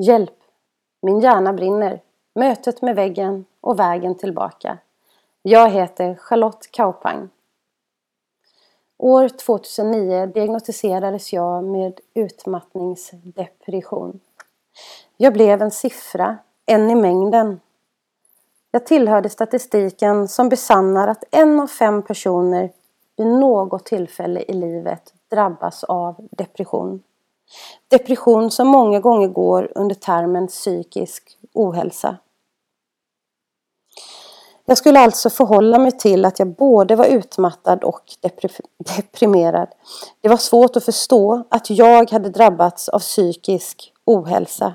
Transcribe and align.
Hjälp! 0.00 0.34
Min 1.02 1.20
hjärna 1.20 1.52
brinner. 1.52 2.00
Mötet 2.34 2.82
med 2.82 2.96
väggen 2.96 3.44
och 3.60 3.78
vägen 3.78 4.14
tillbaka. 4.14 4.78
Jag 5.42 5.70
heter 5.70 6.14
Charlotte 6.14 6.70
Kaupang. 6.70 7.28
År 8.98 9.28
2009 9.28 10.26
diagnostiserades 10.26 11.32
jag 11.32 11.64
med 11.64 12.00
utmattningsdepression. 12.14 14.20
Jag 15.16 15.32
blev 15.32 15.62
en 15.62 15.70
siffra, 15.70 16.38
en 16.66 16.90
i 16.90 16.94
mängden. 16.94 17.60
Jag 18.70 18.86
tillhörde 18.86 19.28
statistiken 19.28 20.28
som 20.28 20.48
besannar 20.48 21.08
att 21.08 21.24
en 21.30 21.60
av 21.60 21.66
fem 21.66 22.02
personer 22.02 22.72
vid 23.16 23.26
något 23.26 23.86
tillfälle 23.86 24.44
i 24.48 24.52
livet 24.52 25.14
drabbas 25.30 25.84
av 25.84 26.28
depression. 26.30 27.02
Depression 27.88 28.50
som 28.50 28.68
många 28.68 29.00
gånger 29.00 29.28
går 29.28 29.72
under 29.74 29.94
termen 29.94 30.46
psykisk 30.46 31.38
ohälsa. 31.54 32.16
Jag 34.64 34.78
skulle 34.78 35.00
alltså 35.00 35.30
förhålla 35.30 35.78
mig 35.78 35.92
till 35.92 36.24
att 36.24 36.38
jag 36.38 36.48
både 36.48 36.96
var 36.96 37.04
utmattad 37.04 37.84
och 37.84 38.02
deprimerad. 38.96 39.68
Det 40.20 40.28
var 40.28 40.36
svårt 40.36 40.76
att 40.76 40.84
förstå 40.84 41.44
att 41.48 41.70
jag 41.70 42.10
hade 42.10 42.28
drabbats 42.28 42.88
av 42.88 42.98
psykisk 42.98 43.92
ohälsa. 44.04 44.74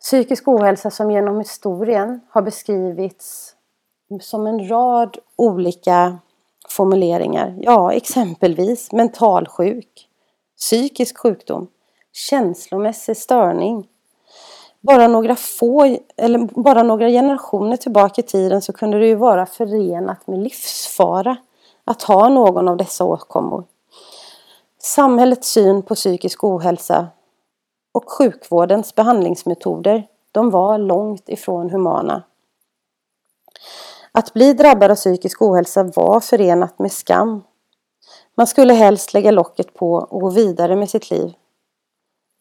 Psykisk 0.00 0.48
ohälsa 0.48 0.90
som 0.90 1.10
genom 1.10 1.38
historien 1.38 2.20
har 2.30 2.42
beskrivits 2.42 3.54
som 4.20 4.46
en 4.46 4.68
rad 4.68 5.18
olika 5.36 6.18
formuleringar. 6.68 7.58
Ja, 7.60 7.92
exempelvis 7.92 8.92
mentalsjuk, 8.92 10.08
psykisk 10.62 11.18
sjukdom, 11.18 11.68
känslomässig 12.12 13.16
störning. 13.16 13.88
Bara 14.80 15.08
några 15.08 15.36
få, 15.36 15.98
eller 16.16 16.62
bara 16.62 16.82
några 16.82 17.08
generationer 17.08 17.76
tillbaka 17.76 18.20
i 18.20 18.24
tiden 18.24 18.62
så 18.62 18.72
kunde 18.72 18.98
det 18.98 19.06
ju 19.06 19.14
vara 19.14 19.46
förenat 19.46 20.26
med 20.26 20.38
livsfara 20.38 21.36
att 21.84 22.02
ha 22.02 22.28
någon 22.28 22.68
av 22.68 22.76
dessa 22.76 23.04
åkommor. 23.04 23.64
Samhällets 24.78 25.48
syn 25.48 25.82
på 25.82 25.94
psykisk 25.94 26.44
ohälsa 26.44 27.06
och 27.92 28.10
sjukvårdens 28.10 28.94
behandlingsmetoder, 28.94 30.06
de 30.32 30.50
var 30.50 30.78
långt 30.78 31.28
ifrån 31.28 31.70
humana. 31.70 32.22
Att 34.12 34.32
bli 34.32 34.52
drabbad 34.52 34.90
av 34.90 34.96
psykisk 34.96 35.42
ohälsa 35.42 35.82
var 35.82 36.20
förenat 36.20 36.78
med 36.78 36.92
skam 36.92 37.42
man 38.36 38.46
skulle 38.46 38.72
helst 38.74 39.14
lägga 39.14 39.30
locket 39.30 39.74
på 39.74 39.92
och 39.92 40.20
gå 40.20 40.30
vidare 40.30 40.76
med 40.76 40.90
sitt 40.90 41.10
liv. 41.10 41.34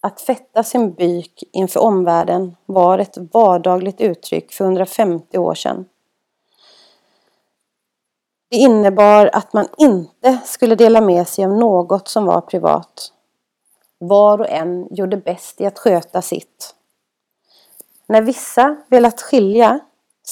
Att 0.02 0.22
fetta 0.22 0.64
sin 0.64 0.94
byk 0.94 1.44
inför 1.52 1.80
omvärlden 1.80 2.56
var 2.66 3.00
ett 3.00 3.18
vardagligt 3.18 4.02
uttryck 4.02 4.52
för 4.52 4.66
150 4.66 5.38
år 5.38 5.56
sedan. 5.56 5.86
Det 8.50 8.58
innebar 8.58 9.30
att 9.34 9.54
man 9.54 9.68
inte 9.78 10.40
skulle 10.46 10.76
dela 10.76 11.02
med 11.02 11.28
sig 11.28 11.46
av 11.46 11.52
något 11.52 12.08
som 12.08 12.26
var 12.26 12.42
privat. 12.42 13.14
Var 13.98 14.40
och 14.40 14.50
en 14.50 14.88
gjorde 14.96 15.18
bäst 15.18 15.62
i 15.62 15.66
att 15.66 15.80
sköta 15.80 16.22
sitt. 16.22 16.76
När 18.08 18.22
vissa 18.22 18.76
velat 18.88 19.22
skilja 19.22 19.80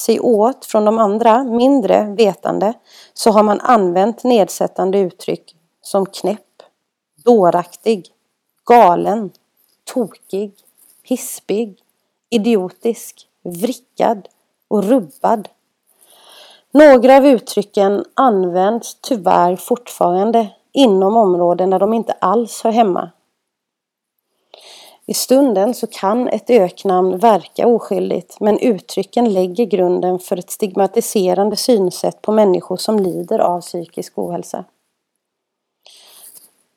sig 0.00 0.20
åt 0.20 0.64
från 0.64 0.84
de 0.84 0.98
andra, 0.98 1.44
mindre 1.44 2.14
vetande, 2.18 2.72
så 3.14 3.30
har 3.30 3.42
man 3.42 3.60
använt 3.60 4.24
nedsättande 4.24 4.98
uttryck 4.98 5.56
som 5.82 6.06
knäpp, 6.06 6.62
dåraktig, 7.24 8.06
galen, 8.64 9.30
tokig, 9.84 10.52
hispig, 11.02 11.78
idiotisk, 12.30 13.26
vrickad 13.42 14.28
och 14.68 14.84
rubbad. 14.84 15.48
Några 16.72 17.16
av 17.16 17.26
uttrycken 17.26 18.04
används 18.14 18.96
tyvärr 19.00 19.56
fortfarande 19.56 20.48
inom 20.72 21.16
områden 21.16 21.70
där 21.70 21.78
de 21.78 21.92
inte 21.94 22.12
alls 22.12 22.62
hör 22.64 22.70
hemma. 22.70 23.10
I 25.10 25.14
stunden 25.14 25.74
så 25.74 25.86
kan 25.86 26.28
ett 26.28 26.50
öknamn 26.50 27.18
verka 27.18 27.66
oskyldigt 27.66 28.40
men 28.40 28.58
uttrycken 28.58 29.32
lägger 29.32 29.64
grunden 29.64 30.18
för 30.18 30.36
ett 30.36 30.50
stigmatiserande 30.50 31.56
synsätt 31.56 32.22
på 32.22 32.32
människor 32.32 32.76
som 32.76 32.98
lider 32.98 33.38
av 33.38 33.60
psykisk 33.60 34.18
ohälsa. 34.18 34.64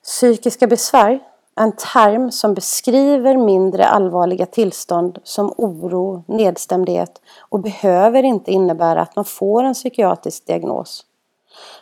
Psykiska 0.03 0.67
besvär 0.67 1.19
är 1.55 1.63
en 1.63 1.71
term 1.71 2.31
som 2.31 2.53
beskriver 2.53 3.38
mindre 3.38 3.85
allvarliga 3.85 4.45
tillstånd 4.45 5.19
som 5.23 5.53
oro, 5.57 6.23
nedstämdhet 6.27 7.21
och 7.39 7.59
behöver 7.59 8.23
inte 8.23 8.51
innebära 8.51 9.01
att 9.01 9.15
man 9.15 9.25
får 9.25 9.63
en 9.63 9.73
psykiatrisk 9.73 10.45
diagnos. 10.45 11.05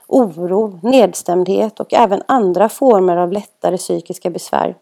Oro, 0.07 0.79
nedstämdhet 0.83 1.79
och 1.79 1.93
även 1.93 2.23
andra 2.25 2.69
former 2.69 3.17
av 3.17 3.31
lättare 3.31 3.77
psykiska 3.77 4.29
besvär 4.29 4.75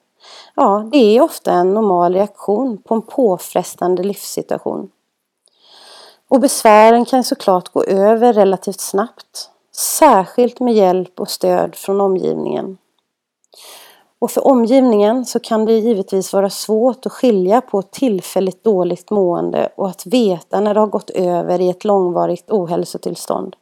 Ja, 0.56 0.90
det 0.92 1.18
är 1.18 1.22
ofta 1.22 1.52
en 1.52 1.74
normal 1.74 2.14
reaktion 2.14 2.78
på 2.78 2.96
en 2.96 3.02
påfrestande 3.02 4.04
livssituation. 4.04 4.92
Och 6.30 6.40
besvären 6.40 7.06
kan 7.06 7.24
såklart 7.24 7.70
gå 7.70 7.84
över 7.84 8.34
relativt 8.34 8.80
snabbt, 8.80 9.50
särskilt 9.76 10.60
med 10.60 10.74
hjälp 10.74 11.20
och 11.20 11.30
stöd 11.30 11.76
från 11.76 12.02
omgivningen. 12.02 12.78
Och 14.20 14.32
för 14.32 14.48
omgivningen 14.48 15.26
så 15.26 15.40
kan 15.40 15.66
det 15.66 15.74
givetvis 15.74 16.34
vara 16.34 16.50
svårt 16.50 17.06
att 17.06 17.12
skilja 17.12 17.62
på 17.62 17.82
tillfälligt 17.82 18.64
dåligt 18.64 19.10
mående 19.10 19.70
och 19.76 19.88
att 19.88 20.06
veta 20.06 20.60
när 20.60 20.74
det 20.74 20.80
har 20.80 20.88
gått 20.88 21.10
över 21.10 21.62
i 21.62 21.70
ett 21.70 21.84
långvarigt 21.84 22.52
ohälsotillstånd. 22.52 23.56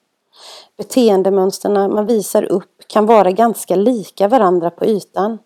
Beteendemönsterna 0.78 1.88
man 1.88 2.06
visar 2.06 2.44
upp 2.44 2.88
kan 2.88 3.06
vara 3.06 3.32
ganska 3.32 3.76
lika 3.76 4.28
varandra 4.28 4.70
på 4.70 4.86
ytan. 4.86 5.38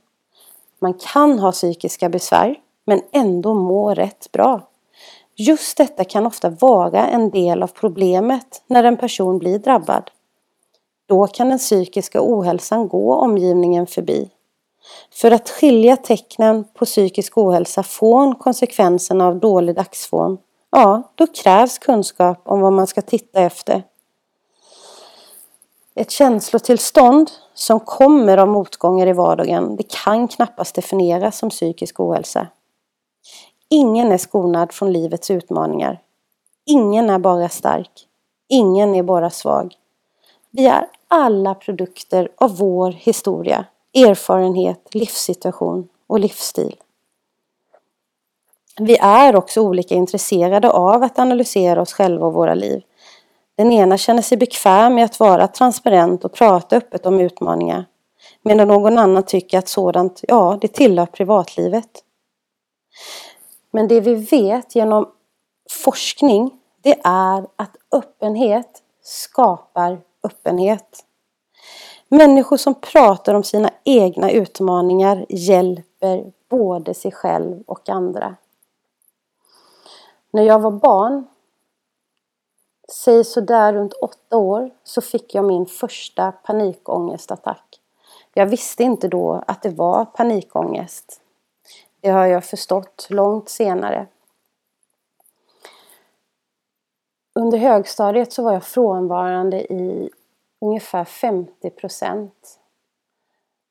Man 0.81 0.93
kan 0.93 1.39
ha 1.39 1.51
psykiska 1.51 2.09
besvär 2.09 2.55
men 2.85 3.01
ändå 3.11 3.53
må 3.53 3.93
rätt 3.93 4.31
bra. 4.31 4.67
Just 5.35 5.77
detta 5.77 6.03
kan 6.03 6.25
ofta 6.25 6.49
vara 6.49 7.07
en 7.07 7.29
del 7.29 7.63
av 7.63 7.67
problemet 7.67 8.63
när 8.67 8.83
en 8.83 8.97
person 8.97 9.37
blir 9.37 9.59
drabbad. 9.59 10.11
Då 11.07 11.27
kan 11.27 11.49
den 11.49 11.57
psykiska 11.57 12.19
ohälsan 12.21 12.87
gå 12.87 13.15
omgivningen 13.15 13.87
förbi. 13.87 14.29
För 15.13 15.31
att 15.31 15.49
skilja 15.49 15.97
tecknen 15.97 16.63
på 16.73 16.85
psykisk 16.85 17.37
ohälsa 17.37 17.83
från 17.83 18.35
konsekvenserna 18.35 19.27
av 19.27 19.39
dålig 19.39 19.75
dagsform, 19.75 20.37
ja, 20.71 21.11
då 21.15 21.27
krävs 21.27 21.79
kunskap 21.79 22.41
om 22.45 22.61
vad 22.61 22.73
man 22.73 22.87
ska 22.87 23.01
titta 23.01 23.41
efter. 23.41 23.83
Ett 25.95 26.11
känslotillstånd 26.11 27.31
som 27.53 27.79
kommer 27.79 28.37
av 28.37 28.47
motgångar 28.47 29.07
i 29.07 29.13
vardagen, 29.13 29.75
det 29.75 29.91
kan 30.03 30.27
knappast 30.27 30.75
definieras 30.75 31.37
som 31.37 31.49
psykisk 31.49 31.99
ohälsa. 31.99 32.47
Ingen 33.69 34.11
är 34.11 34.17
skonad 34.17 34.71
från 34.71 34.93
livets 34.93 35.31
utmaningar. 35.31 36.01
Ingen 36.65 37.09
är 37.09 37.19
bara 37.19 37.49
stark. 37.49 38.07
Ingen 38.47 38.95
är 38.95 39.03
bara 39.03 39.29
svag. 39.29 39.75
Vi 40.51 40.65
är 40.65 40.87
alla 41.07 41.55
produkter 41.55 42.31
av 42.35 42.57
vår 42.57 42.91
historia 42.91 43.65
erfarenhet, 43.93 44.95
livssituation 44.95 45.89
och 46.07 46.19
livsstil. 46.19 46.75
Vi 48.79 48.97
är 48.97 49.35
också 49.35 49.61
olika 49.61 49.95
intresserade 49.95 50.71
av 50.71 51.03
att 51.03 51.19
analysera 51.19 51.81
oss 51.81 51.93
själva 51.93 52.25
och 52.25 52.33
våra 52.33 52.53
liv. 52.53 52.83
Den 53.61 53.71
ena 53.71 53.97
känner 53.97 54.21
sig 54.21 54.37
bekväm 54.37 54.95
med 54.95 55.05
att 55.05 55.19
vara 55.19 55.47
transparent 55.47 56.25
och 56.25 56.33
prata 56.33 56.75
öppet 56.75 57.05
om 57.05 57.19
utmaningar. 57.19 57.85
Medan 58.41 58.67
någon 58.67 58.97
annan 58.97 59.23
tycker 59.23 59.57
att 59.57 59.67
sådant, 59.67 60.23
ja, 60.27 60.57
det 60.61 60.67
tillhör 60.67 61.05
privatlivet. 61.05 62.03
Men 63.71 63.87
det 63.87 63.99
vi 64.01 64.15
vet 64.15 64.75
genom 64.75 65.09
forskning, 65.83 66.51
det 66.81 66.99
är 67.03 67.47
att 67.55 67.75
öppenhet 67.91 68.83
skapar 69.03 70.01
öppenhet. 70.23 71.05
Människor 72.07 72.57
som 72.57 72.75
pratar 72.75 73.33
om 73.33 73.43
sina 73.43 73.69
egna 73.83 74.31
utmaningar 74.31 75.25
hjälper 75.29 76.31
både 76.49 76.93
sig 76.93 77.11
själv 77.11 77.63
och 77.67 77.89
andra. 77.89 78.35
När 80.31 80.43
jag 80.43 80.59
var 80.59 80.71
barn, 80.71 81.27
säg 82.93 83.23
sådär 83.23 83.73
runt 83.73 83.93
åtta 83.93 84.37
år, 84.37 84.71
så 84.83 85.01
fick 85.01 85.35
jag 85.35 85.45
min 85.45 85.65
första 85.65 86.31
panikångestattack. 86.31 87.81
Jag 88.33 88.45
visste 88.45 88.83
inte 88.83 89.07
då 89.07 89.43
att 89.47 89.61
det 89.61 89.69
var 89.69 90.05
panikångest. 90.05 91.21
Det 92.01 92.09
har 92.09 92.25
jag 92.25 92.45
förstått 92.45 93.07
långt 93.09 93.49
senare. 93.49 94.07
Under 97.33 97.57
högstadiet 97.57 98.33
så 98.33 98.43
var 98.43 98.53
jag 98.53 98.63
frånvarande 98.63 99.73
i 99.73 100.09
ungefär 100.61 101.05
50 101.05 101.69
procent. 101.69 102.59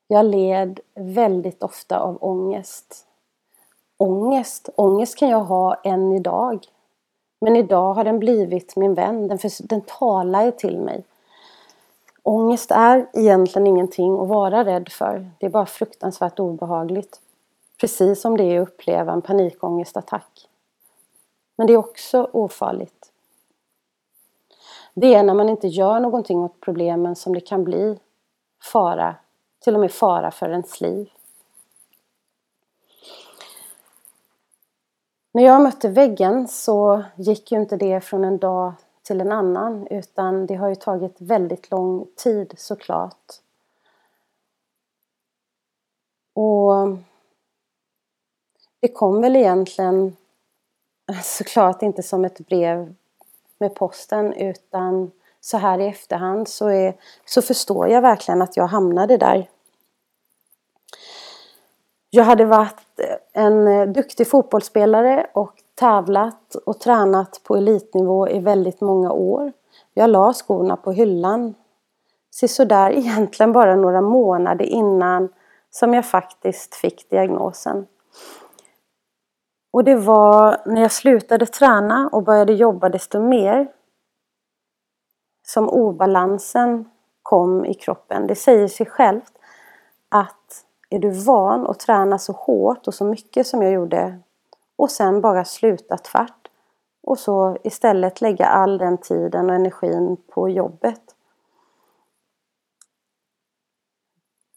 Jag 0.06 0.26
led 0.26 0.80
väldigt 0.94 1.62
ofta 1.62 1.98
av 1.98 2.18
ångest. 2.20 3.06
Ångest, 3.96 4.68
ångest 4.76 5.18
kan 5.18 5.28
jag 5.28 5.44
ha 5.44 5.74
än 5.74 6.12
idag. 6.12 6.66
Men 7.40 7.56
idag 7.56 7.94
har 7.94 8.04
den 8.04 8.18
blivit 8.18 8.76
min 8.76 8.94
vän, 8.94 9.28
den, 9.28 9.38
för, 9.38 9.50
den 9.68 9.80
talar 9.80 10.44
ju 10.44 10.50
till 10.50 10.78
mig. 10.78 11.04
Ångest 12.22 12.70
är 12.70 13.06
egentligen 13.12 13.66
ingenting 13.66 14.20
att 14.20 14.28
vara 14.28 14.64
rädd 14.64 14.88
för. 14.88 15.30
Det 15.38 15.46
är 15.46 15.50
bara 15.50 15.66
fruktansvärt 15.66 16.38
obehagligt. 16.38 17.20
Precis 17.80 18.20
som 18.20 18.36
det 18.36 18.44
är 18.44 18.60
att 18.60 18.68
uppleva 18.68 19.12
en 19.12 19.22
panikångestattack. 19.22 20.48
Men 21.56 21.66
det 21.66 21.72
är 21.72 21.76
också 21.76 22.30
ofarligt. 22.32 23.12
Det 24.94 25.14
är 25.14 25.22
när 25.22 25.34
man 25.34 25.48
inte 25.48 25.68
gör 25.68 26.00
någonting 26.00 26.38
åt 26.38 26.60
problemen 26.60 27.16
som 27.16 27.34
det 27.34 27.40
kan 27.40 27.64
bli 27.64 27.98
fara, 28.72 29.14
till 29.60 29.74
och 29.74 29.80
med 29.80 29.92
fara 29.92 30.30
för 30.30 30.50
ens 30.50 30.80
liv. 30.80 31.10
När 35.32 35.42
jag 35.42 35.62
mötte 35.62 35.88
väggen 35.88 36.48
så 36.48 37.02
gick 37.16 37.52
ju 37.52 37.60
inte 37.60 37.76
det 37.76 38.00
från 38.00 38.24
en 38.24 38.38
dag 38.38 38.72
till 39.02 39.20
en 39.20 39.32
annan 39.32 39.86
utan 39.86 40.46
det 40.46 40.54
har 40.54 40.68
ju 40.68 40.74
tagit 40.74 41.16
väldigt 41.18 41.70
lång 41.70 42.06
tid 42.16 42.54
såklart. 42.56 43.32
Och 46.34 46.98
det 48.80 48.88
kom 48.88 49.20
väl 49.20 49.36
egentligen 49.36 50.16
såklart 51.22 51.82
inte 51.82 52.02
som 52.02 52.24
ett 52.24 52.38
brev 52.38 52.94
med 53.58 53.74
posten 53.74 54.32
utan 54.32 55.10
så 55.40 55.56
här 55.56 55.78
i 55.78 55.86
efterhand 55.86 56.48
så, 56.48 56.68
är, 56.68 56.94
så 57.24 57.42
förstår 57.42 57.88
jag 57.88 58.02
verkligen 58.02 58.42
att 58.42 58.56
jag 58.56 58.66
hamnade 58.66 59.16
där. 59.16 59.48
Jag 62.12 62.24
hade 62.24 62.44
varit 62.44 63.00
en 63.32 63.68
eh, 63.68 63.88
duktig 63.88 64.28
fotbollsspelare 64.28 65.26
och 65.34 65.54
tävlat 65.74 66.54
och 66.66 66.80
tränat 66.80 67.40
på 67.44 67.56
elitnivå 67.56 68.28
i 68.28 68.38
väldigt 68.38 68.80
många 68.80 69.12
år. 69.12 69.52
Jag 69.94 70.10
la 70.10 70.32
skorna 70.32 70.76
på 70.76 70.92
hyllan. 70.92 71.54
sisådär, 72.30 72.90
egentligen 72.98 73.52
bara 73.52 73.76
några 73.76 74.00
månader 74.00 74.64
innan 74.64 75.28
som 75.70 75.94
jag 75.94 76.06
faktiskt 76.06 76.74
fick 76.74 77.10
diagnosen. 77.10 77.86
Och 79.72 79.84
det 79.84 79.96
var 79.96 80.62
när 80.66 80.82
jag 80.82 80.92
slutade 80.92 81.46
träna 81.46 82.08
och 82.12 82.22
började 82.22 82.52
jobba 82.52 82.88
desto 82.88 83.20
mer 83.20 83.68
som 85.46 85.68
obalansen 85.68 86.90
kom 87.22 87.64
i 87.64 87.74
kroppen. 87.74 88.26
Det 88.26 88.34
säger 88.34 88.68
sig 88.68 88.86
självt 88.86 89.32
är 90.90 90.98
du 90.98 91.10
van 91.10 91.66
att 91.66 91.80
träna 91.80 92.18
så 92.18 92.32
hårt 92.32 92.86
och 92.86 92.94
så 92.94 93.04
mycket 93.04 93.46
som 93.46 93.62
jag 93.62 93.72
gjorde 93.72 94.18
och 94.76 94.90
sen 94.90 95.20
bara 95.20 95.44
sluta 95.44 95.96
tvärt 95.96 96.48
och 97.02 97.18
så 97.18 97.56
istället 97.64 98.20
lägga 98.20 98.46
all 98.46 98.78
den 98.78 98.98
tiden 98.98 99.50
och 99.50 99.56
energin 99.56 100.16
på 100.28 100.48
jobbet. 100.48 101.00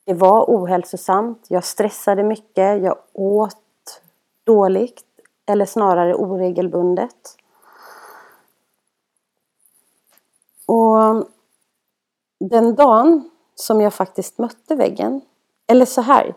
Det 0.06 0.14
var 0.14 0.46
ohälsosamt, 0.48 1.46
jag 1.50 1.64
stressade 1.64 2.24
mycket, 2.24 2.84
jag 2.84 2.98
åt 3.14 4.02
dåligt 4.44 5.06
eller 5.46 5.66
snarare 5.66 6.16
oregelbundet. 6.16 7.38
Och 10.66 11.28
den 12.40 12.76
dagen 12.76 13.30
som 13.56 13.82
jag 13.82 13.94
faktiskt 13.94 14.38
mötte 14.38 14.76
väggen, 14.76 15.22
eller 15.74 15.86
så 15.86 16.02
här, 16.02 16.36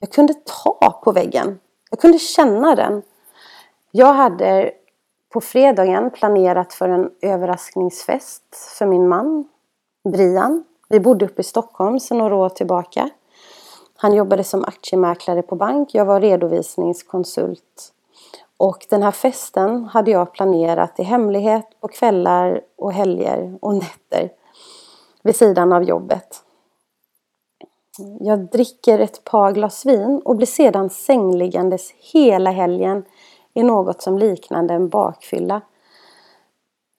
jag 0.00 0.12
kunde 0.12 0.34
ta 0.34 1.00
på 1.04 1.12
väggen. 1.12 1.60
Jag 1.90 2.00
kunde 2.00 2.18
känna 2.18 2.74
den. 2.74 3.02
Jag 3.90 4.12
hade 4.12 4.70
på 5.32 5.40
fredagen 5.40 6.10
planerat 6.10 6.74
för 6.74 6.88
en 6.88 7.10
överraskningsfest 7.22 8.56
för 8.78 8.86
min 8.86 9.08
man, 9.08 9.48
Brian. 10.12 10.64
Vi 10.88 11.00
bodde 11.00 11.24
uppe 11.24 11.40
i 11.40 11.44
Stockholm 11.44 12.00
sedan 12.00 12.18
några 12.18 12.36
år 12.36 12.48
tillbaka. 12.48 13.10
Han 13.96 14.14
jobbade 14.14 14.44
som 14.44 14.64
aktiemäklare 14.64 15.42
på 15.42 15.56
bank, 15.56 15.94
jag 15.94 16.04
var 16.04 16.20
redovisningskonsult. 16.20 17.92
Och 18.56 18.86
den 18.90 19.02
här 19.02 19.10
festen 19.10 19.84
hade 19.84 20.10
jag 20.10 20.32
planerat 20.32 21.00
i 21.00 21.02
hemlighet 21.02 21.80
på 21.80 21.88
kvällar 21.88 22.60
och 22.76 22.92
helger 22.92 23.58
och 23.60 23.74
nätter 23.74 24.30
vid 25.22 25.36
sidan 25.36 25.72
av 25.72 25.82
jobbet. 25.82 26.44
Jag 28.20 28.38
dricker 28.38 28.98
ett 28.98 29.24
par 29.24 29.52
glas 29.52 29.86
vin 29.86 30.22
och 30.24 30.36
blir 30.36 30.46
sedan 30.46 30.90
sängliggandes 30.90 31.92
hela 32.12 32.50
helgen 32.50 33.04
i 33.54 33.62
något 33.62 34.02
som 34.02 34.18
liknade 34.18 34.74
en 34.74 34.88
bakfylla. 34.88 35.60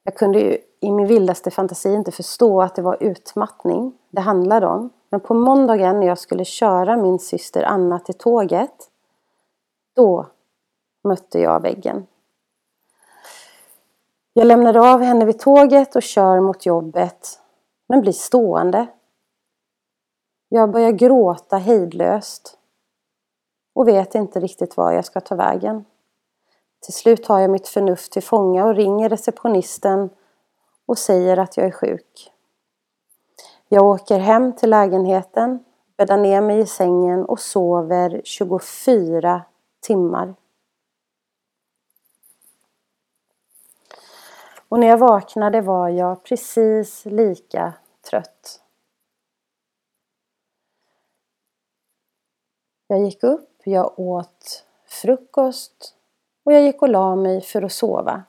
Jag 0.04 0.16
kunde 0.16 0.40
ju 0.40 0.58
i 0.80 0.92
min 0.92 1.08
vildaste 1.08 1.52
fantasi 1.52 1.94
inte 1.94 2.12
förstå 2.12 2.62
att 2.62 2.76
det 2.76 2.82
var 2.82 2.98
utmattning 3.00 3.94
det 4.10 4.22
handlade 4.22 4.68
om. 4.68 4.90
Men 5.10 5.20
på 5.20 5.34
måndagen 5.34 6.00
när 6.00 6.08
jag 6.08 6.18
skulle 6.18 6.46
köra 6.46 6.98
min 6.98 7.20
syster 7.20 7.64
Anna 7.64 8.00
till 8.00 8.18
tåget, 8.18 8.90
då 9.96 10.26
mötte 11.04 11.40
jag 11.40 11.62
väggen. 11.62 12.08
Jag 14.34 14.48
lämnade 14.48 14.94
av 14.94 15.02
henne 15.02 15.26
vid 15.26 15.40
tåget 15.40 15.96
och 15.96 16.04
kör 16.04 16.40
mot 16.40 16.66
jobbet, 16.66 17.40
men 17.88 18.02
blir 18.02 18.12
stående. 18.12 18.88
Jag 20.52 20.72
börjar 20.72 20.92
gråta 20.92 21.58
hejdlöst 21.58 22.58
och 23.74 23.88
vet 23.88 24.16
inte 24.16 24.40
riktigt 24.40 24.78
var 24.78 24.92
jag 24.92 25.06
ska 25.06 25.22
ta 25.22 25.36
vägen. 25.36 25.86
Till 26.80 26.94
slut 26.94 27.24
tar 27.24 27.40
jag 27.40 27.50
mitt 27.50 27.68
förnuft 27.68 28.12
till 28.12 28.24
fånga 28.24 28.66
och 28.66 28.76
ringer 28.76 29.10
receptionisten 29.10 30.10
och 30.86 30.98
säger 30.98 31.38
att 31.38 31.58
jag 31.58 31.66
är 31.66 31.72
sjuk. 31.72 32.32
Jag 33.68 33.86
åker 33.86 34.20
hem 34.20 34.56
till 34.56 34.70
lägenheten, 34.70 35.64
bäddar 35.98 36.18
ner 36.18 36.42
mig 36.42 36.60
i 36.60 36.66
sängen 36.66 37.26
och 37.26 37.40
sover 37.40 38.22
24 38.24 39.42
timmar. 39.82 40.36
Och 44.70 44.80
när 44.80 44.88
jag 44.88 44.98
vaknade 44.98 45.62
var 45.62 45.90
jag 45.90 46.24
precis 46.24 47.06
lika 47.06 47.74
trött. 48.10 48.62
Jag 52.92 53.04
gick 53.04 53.24
upp, 53.24 53.50
jag 53.64 54.00
åt 54.00 54.66
frukost 54.86 55.96
och 56.44 56.54
jag 56.54 56.62
gick 56.62 56.82
och 56.82 56.90
la 56.90 57.16
mig 57.16 57.42
för 57.42 57.62
att 57.62 57.72
sova. 57.72 58.24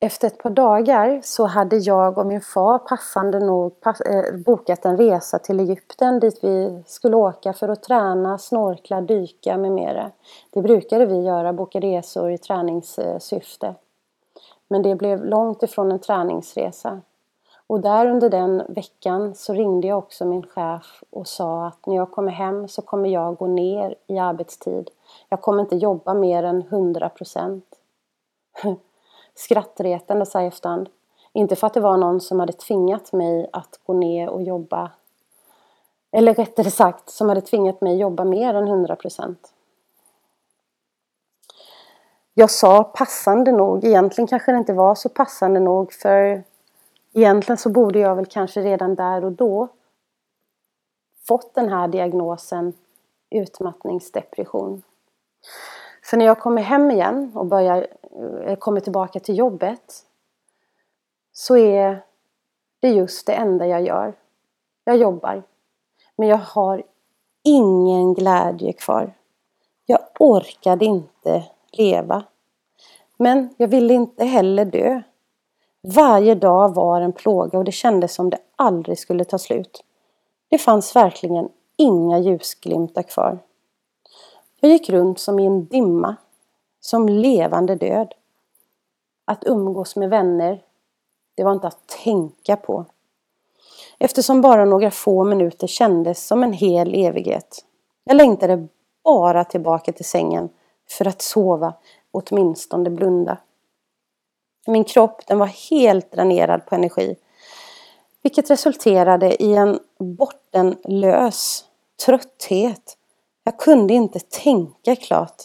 Efter 0.00 0.26
ett 0.26 0.38
par 0.38 0.50
dagar 0.50 1.20
så 1.24 1.44
hade 1.44 1.76
jag 1.76 2.18
och 2.18 2.26
min 2.26 2.40
far 2.40 2.78
passande 2.78 3.40
nog 3.40 3.80
pass, 3.80 4.00
eh, 4.00 4.36
bokat 4.36 4.84
en 4.84 4.96
resa 4.96 5.38
till 5.38 5.60
Egypten 5.60 6.20
dit 6.20 6.38
vi 6.42 6.82
skulle 6.86 7.16
åka 7.16 7.52
för 7.52 7.68
att 7.68 7.82
träna, 7.82 8.38
snorkla, 8.38 9.00
dyka 9.00 9.56
med 9.56 9.72
mera. 9.72 10.10
Det 10.50 10.62
brukade 10.62 11.06
vi 11.06 11.22
göra, 11.22 11.52
boka 11.52 11.80
resor 11.80 12.30
i 12.30 12.38
träningssyfte. 12.38 13.74
Men 14.68 14.82
det 14.82 14.94
blev 14.94 15.24
långt 15.24 15.62
ifrån 15.62 15.92
en 15.92 15.98
träningsresa. 15.98 17.00
Och 17.66 17.80
där 17.80 18.06
under 18.06 18.30
den 18.30 18.62
veckan 18.68 19.34
så 19.34 19.54
ringde 19.54 19.86
jag 19.86 19.98
också 19.98 20.24
min 20.24 20.42
chef 20.42 21.02
och 21.10 21.28
sa 21.28 21.66
att 21.66 21.86
när 21.86 21.96
jag 21.96 22.10
kommer 22.10 22.32
hem 22.32 22.68
så 22.68 22.82
kommer 22.82 23.08
jag 23.08 23.36
gå 23.36 23.46
ner 23.46 23.94
i 24.06 24.18
arbetstid. 24.18 24.90
Jag 25.28 25.40
kommer 25.40 25.62
inte 25.62 25.76
jobba 25.76 26.14
mer 26.14 26.42
än 26.42 26.62
100 26.62 27.08
procent. 27.08 27.64
Skrattretande 29.34 30.26
så 30.26 30.38
här 30.38 30.46
efterhand. 30.46 30.88
Inte 31.32 31.56
för 31.56 31.66
att 31.66 31.74
det 31.74 31.80
var 31.80 31.96
någon 31.96 32.20
som 32.20 32.40
hade 32.40 32.52
tvingat 32.52 33.12
mig 33.12 33.50
att 33.52 33.80
gå 33.86 33.92
ner 33.92 34.28
och 34.28 34.42
jobba. 34.42 34.90
Eller 36.12 36.34
rättare 36.34 36.70
sagt, 36.70 37.10
som 37.10 37.28
hade 37.28 37.40
tvingat 37.40 37.80
mig 37.80 37.96
jobba 37.96 38.24
mer 38.24 38.54
än 38.54 38.68
100 38.68 38.96
procent. 38.96 39.52
Jag 42.34 42.50
sa 42.50 42.84
passande 42.84 43.52
nog, 43.52 43.84
egentligen 43.84 44.28
kanske 44.28 44.52
det 44.52 44.58
inte 44.58 44.72
var 44.72 44.94
så 44.94 45.08
passande 45.08 45.60
nog 45.60 45.92
för 45.92 46.42
egentligen 47.14 47.58
så 47.58 47.70
borde 47.70 47.98
jag 47.98 48.16
väl 48.16 48.26
kanske 48.26 48.60
redan 48.60 48.94
där 48.94 49.24
och 49.24 49.32
då 49.32 49.68
fått 51.28 51.54
den 51.54 51.68
här 51.68 51.88
diagnosen 51.88 52.72
utmattningsdepression. 53.30 54.82
För 56.02 56.16
när 56.16 56.24
jag 56.24 56.38
kommer 56.38 56.62
hem 56.62 56.90
igen 56.90 57.32
och 57.34 57.46
börjar, 57.46 57.86
eh, 58.44 58.56
kommer 58.56 58.80
tillbaka 58.80 59.20
till 59.20 59.38
jobbet 59.38 60.06
så 61.32 61.56
är 61.56 62.04
det 62.80 62.88
just 62.88 63.26
det 63.26 63.32
enda 63.32 63.66
jag 63.66 63.82
gör. 63.82 64.14
Jag 64.84 64.96
jobbar. 64.96 65.42
Men 66.16 66.28
jag 66.28 66.38
har 66.38 66.82
ingen 67.42 68.14
glädje 68.14 68.72
kvar. 68.72 69.14
Jag 69.86 70.00
orkade 70.18 70.84
inte 70.84 71.44
leva. 71.72 72.24
Men 73.16 73.54
jag 73.56 73.68
ville 73.68 73.94
inte 73.94 74.24
heller 74.24 74.64
dö. 74.64 75.02
Varje 75.86 76.34
dag 76.34 76.74
var 76.74 77.00
en 77.00 77.12
plåga 77.12 77.58
och 77.58 77.64
det 77.64 77.72
kändes 77.72 78.14
som 78.14 78.30
det 78.30 78.38
aldrig 78.56 78.98
skulle 78.98 79.24
ta 79.24 79.38
slut. 79.38 79.84
Det 80.48 80.58
fanns 80.58 80.96
verkligen 80.96 81.48
inga 81.76 82.18
ljusglimtar 82.18 83.02
kvar. 83.02 83.38
Jag 84.60 84.70
gick 84.70 84.90
runt 84.90 85.18
som 85.18 85.38
i 85.38 85.46
en 85.46 85.66
dimma, 85.66 86.16
som 86.80 87.08
levande 87.08 87.74
död. 87.74 88.14
Att 89.24 89.44
umgås 89.46 89.96
med 89.96 90.10
vänner, 90.10 90.62
det 91.34 91.44
var 91.44 91.52
inte 91.52 91.66
att 91.66 91.86
tänka 92.04 92.56
på. 92.56 92.84
Eftersom 93.98 94.40
bara 94.40 94.64
några 94.64 94.90
få 94.90 95.24
minuter 95.24 95.66
kändes 95.66 96.26
som 96.26 96.42
en 96.42 96.52
hel 96.52 96.94
evighet. 96.94 97.64
Jag 98.04 98.16
längtade 98.16 98.68
bara 99.04 99.44
tillbaka 99.44 99.92
till 99.92 100.04
sängen 100.04 100.48
för 100.88 101.08
att 101.08 101.22
sova, 101.22 101.74
åtminstone 102.10 102.90
blunda. 102.90 103.38
Min 104.66 104.84
kropp 104.84 105.26
den 105.26 105.38
var 105.38 105.70
helt 105.70 106.12
dränerad 106.12 106.66
på 106.66 106.74
energi. 106.74 107.16
Vilket 108.22 108.50
resulterade 108.50 109.42
i 109.42 109.54
en 109.54 109.78
bortenlös 109.98 111.64
trötthet. 112.06 112.96
Jag 113.44 113.58
kunde 113.58 113.94
inte 113.94 114.20
tänka 114.20 114.96
klart. 114.96 115.42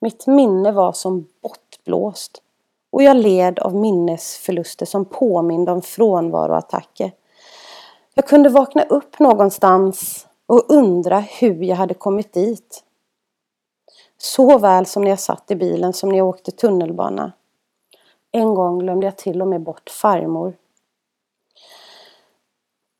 Mitt 0.00 0.26
minne 0.26 0.72
var 0.72 0.92
som 0.92 1.26
bortblåst 1.42 2.42
och 2.92 3.02
jag 3.02 3.16
led 3.16 3.58
av 3.58 3.74
minnesförluster 3.74 4.86
som 4.86 5.04
påminde 5.04 5.72
om 5.72 5.82
frånvaroattacker. 5.82 7.12
Jag 8.14 8.26
kunde 8.26 8.48
vakna 8.48 8.82
upp 8.82 9.18
någonstans 9.18 10.26
och 10.46 10.64
undra 10.68 11.18
hur 11.18 11.62
jag 11.62 11.76
hade 11.76 11.94
kommit 11.94 12.32
dit. 12.32 12.84
Såväl 14.18 14.86
som 14.86 15.04
när 15.04 15.10
jag 15.10 15.20
satt 15.20 15.50
i 15.50 15.56
bilen 15.56 15.92
som 15.92 16.08
när 16.08 16.18
jag 16.18 16.28
åkte 16.28 16.50
tunnelbana. 16.50 17.32
En 18.32 18.54
gång 18.54 18.78
glömde 18.78 19.06
jag 19.06 19.16
till 19.16 19.42
och 19.42 19.48
med 19.48 19.60
bort 19.60 19.90
farmor. 19.90 20.56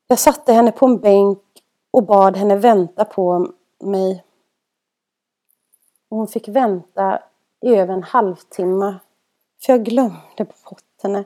Jag 0.07 0.19
satte 0.19 0.53
henne 0.53 0.71
på 0.71 0.85
en 0.85 0.99
bänk 0.99 1.39
och 1.91 2.03
bad 2.03 2.37
henne 2.37 2.55
vänta 2.55 3.05
på 3.05 3.51
mig. 3.79 4.23
Och 6.09 6.17
hon 6.17 6.27
fick 6.27 6.47
vänta 6.47 7.23
i 7.61 7.75
över 7.75 7.93
en 7.93 8.03
halvtimme 8.03 8.99
för 9.61 9.73
jag 9.73 9.83
glömde 9.83 10.45
bort 10.45 11.03
henne. 11.03 11.23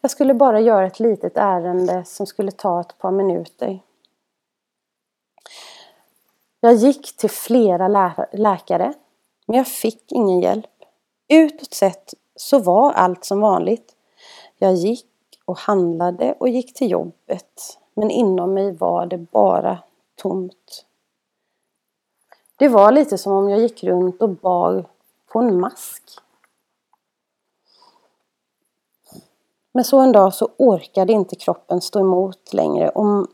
Jag 0.00 0.10
skulle 0.10 0.34
bara 0.34 0.60
göra 0.60 0.86
ett 0.86 1.00
litet 1.00 1.36
ärende 1.36 2.04
som 2.04 2.26
skulle 2.26 2.52
ta 2.52 2.80
ett 2.80 2.98
par 2.98 3.10
minuter. 3.10 3.80
Jag 6.60 6.74
gick 6.74 7.16
till 7.16 7.30
flera 7.30 7.88
lä 7.88 8.28
läkare, 8.32 8.94
men 9.46 9.56
jag 9.56 9.66
fick 9.66 10.12
ingen 10.12 10.40
hjälp. 10.40 10.84
Utåt 11.28 11.74
sett 11.74 12.14
så 12.36 12.58
var 12.58 12.92
allt 12.92 13.24
som 13.24 13.40
vanligt. 13.40 13.96
Jag 14.58 14.74
gick 14.74 15.06
och 15.44 15.58
handlade 15.58 16.34
och 16.40 16.48
gick 16.48 16.74
till 16.74 16.90
jobbet, 16.90 17.78
men 17.94 18.10
inom 18.10 18.54
mig 18.54 18.72
var 18.72 19.06
det 19.06 19.18
bara 19.18 19.78
tomt. 20.16 20.84
Det 22.58 22.68
var 22.68 22.92
lite 22.92 23.18
som 23.18 23.32
om 23.32 23.48
jag 23.48 23.60
gick 23.60 23.84
runt 23.84 24.22
och 24.22 24.28
bar 24.28 24.84
på 25.32 25.38
en 25.38 25.60
mask. 25.60 26.02
Men 29.72 29.84
så 29.84 30.00
en 30.00 30.12
dag 30.12 30.34
så 30.34 30.48
orkade 30.56 31.12
inte 31.12 31.36
kroppen 31.36 31.80
stå 31.80 32.00
emot 32.00 32.52
längre 32.52 32.88
och, 32.88 33.26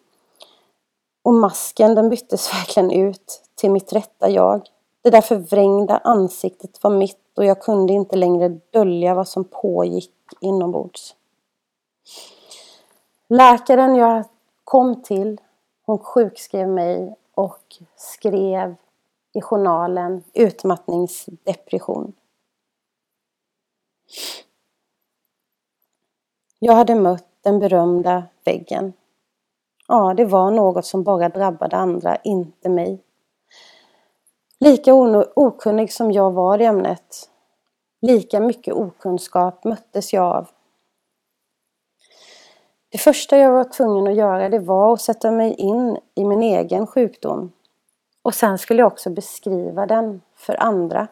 och 1.22 1.34
masken 1.34 1.94
den 1.94 2.08
byttes 2.08 2.54
verkligen 2.54 2.90
ut 2.90 3.42
till 3.54 3.70
mitt 3.70 3.92
rätta 3.92 4.30
jag. 4.30 4.68
Det 5.02 5.10
där 5.10 5.20
förvrängda 5.20 5.98
ansiktet 5.98 6.82
var 6.82 6.90
mitt 6.90 7.21
då 7.34 7.44
jag 7.44 7.62
kunde 7.62 7.92
inte 7.92 8.16
längre 8.16 8.48
dölja 8.48 9.14
vad 9.14 9.28
som 9.28 9.44
pågick 9.44 10.14
inombords. 10.40 11.16
Läkaren 13.28 13.94
jag 13.94 14.24
kom 14.64 15.02
till, 15.02 15.40
hon 15.86 15.98
sjukskrev 15.98 16.68
mig 16.68 17.16
och 17.34 17.76
skrev 17.96 18.74
i 19.32 19.40
journalen 19.40 20.24
utmattningsdepression. 20.32 22.12
Jag 26.58 26.72
hade 26.72 26.94
mött 26.94 27.28
den 27.40 27.58
berömda 27.58 28.24
väggen. 28.44 28.92
Ja, 29.88 30.14
det 30.14 30.24
var 30.24 30.50
något 30.50 30.86
som 30.86 31.02
bara 31.02 31.28
drabbade 31.28 31.76
andra, 31.76 32.16
inte 32.16 32.68
mig. 32.68 33.02
Lika 34.62 34.94
okunnig 35.34 35.92
som 35.92 36.12
jag 36.12 36.30
var 36.30 36.60
i 36.60 36.64
ämnet, 36.64 37.30
lika 38.00 38.40
mycket 38.40 38.74
okunskap 38.74 39.64
möttes 39.64 40.12
jag 40.12 40.24
av. 40.24 40.48
Det 42.88 42.98
första 42.98 43.36
jag 43.36 43.52
var 43.52 43.64
tvungen 43.64 44.06
att 44.06 44.16
göra 44.16 44.48
det 44.48 44.58
var 44.58 44.92
att 44.92 45.00
sätta 45.00 45.30
mig 45.30 45.54
in 45.54 45.98
i 46.14 46.24
min 46.24 46.42
egen 46.42 46.86
sjukdom. 46.86 47.52
Och 48.22 48.34
sen 48.34 48.58
skulle 48.58 48.82
jag 48.82 48.92
också 48.92 49.10
beskriva 49.10 49.86
den 49.86 50.22
för 50.34 50.62
andra. 50.62 51.08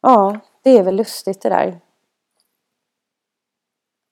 Ja, 0.00 0.38
det 0.62 0.78
är 0.78 0.82
väl 0.82 0.96
lustigt 0.96 1.42
det 1.42 1.48
där. 1.48 1.80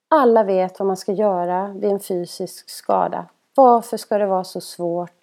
Alla 0.08 0.44
vet 0.44 0.78
vad 0.78 0.86
man 0.86 0.96
ska 0.96 1.12
göra 1.12 1.68
vid 1.68 1.90
en 1.90 2.00
fysisk 2.00 2.70
skada. 2.70 3.26
Varför 3.54 3.96
ska 3.96 4.18
det 4.18 4.26
vara 4.26 4.44
så 4.44 4.60
svårt 4.60 5.21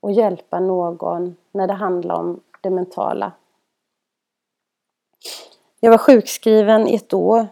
och 0.00 0.12
hjälpa 0.12 0.60
någon 0.60 1.36
när 1.52 1.66
det 1.66 1.74
handlar 1.74 2.14
om 2.14 2.40
det 2.60 2.70
mentala? 2.70 3.32
Jag 5.80 5.90
var 5.90 5.98
sjukskriven 5.98 6.88
i 6.88 6.94
ett 6.94 7.12
år 7.14 7.46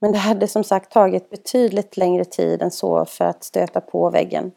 men 0.00 0.12
det 0.12 0.18
hade 0.18 0.48
som 0.48 0.64
sagt 0.64 0.92
tagit 0.92 1.30
betydligt 1.30 1.96
längre 1.96 2.24
tid 2.24 2.62
än 2.62 2.70
så 2.70 3.04
för 3.04 3.24
att 3.24 3.44
stöta 3.44 3.80
på 3.80 4.10
väggen. 4.10 4.52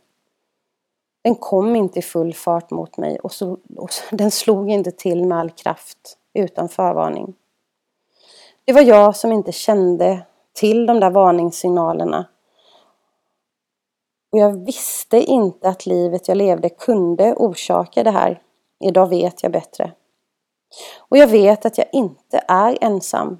Den 1.24 1.36
kom 1.36 1.76
inte 1.76 2.00
i 2.00 2.02
full 2.02 2.34
fart 2.34 2.72
mot 2.72 2.98
mig 2.98 3.20
och, 3.20 3.32
så, 3.32 3.58
och 3.78 3.90
den 4.12 4.32
slog 4.32 4.70
inte 4.70 4.92
till 4.92 5.26
med 5.26 5.40
all 5.40 5.50
kraft 5.50 6.18
utan 6.34 6.70
förvarning. 6.70 7.34
Det 8.66 8.74
var 8.74 8.82
jag 8.82 9.16
som 9.16 9.32
inte 9.32 9.52
kände 9.52 10.26
till 10.54 10.86
de 10.86 11.00
där 11.00 11.10
varningssignalerna. 11.10 12.26
Och 14.36 14.42
jag 14.42 14.66
visste 14.66 15.18
inte 15.18 15.70
att 15.70 15.86
livet 15.86 16.28
jag 16.28 16.38
levde 16.38 16.70
kunde 16.70 17.34
orsaka 17.34 18.04
det 18.04 18.12
här. 18.12 18.42
Idag 18.80 19.10
vet 19.10 19.44
jag 19.44 19.52
bättre. 19.52 19.92
Och 21.00 21.18
jag 21.18 21.28
vet 21.28 21.66
att 21.66 21.78
jag 21.78 21.88
inte 21.92 22.44
är 22.48 22.78
ensam. 22.82 23.38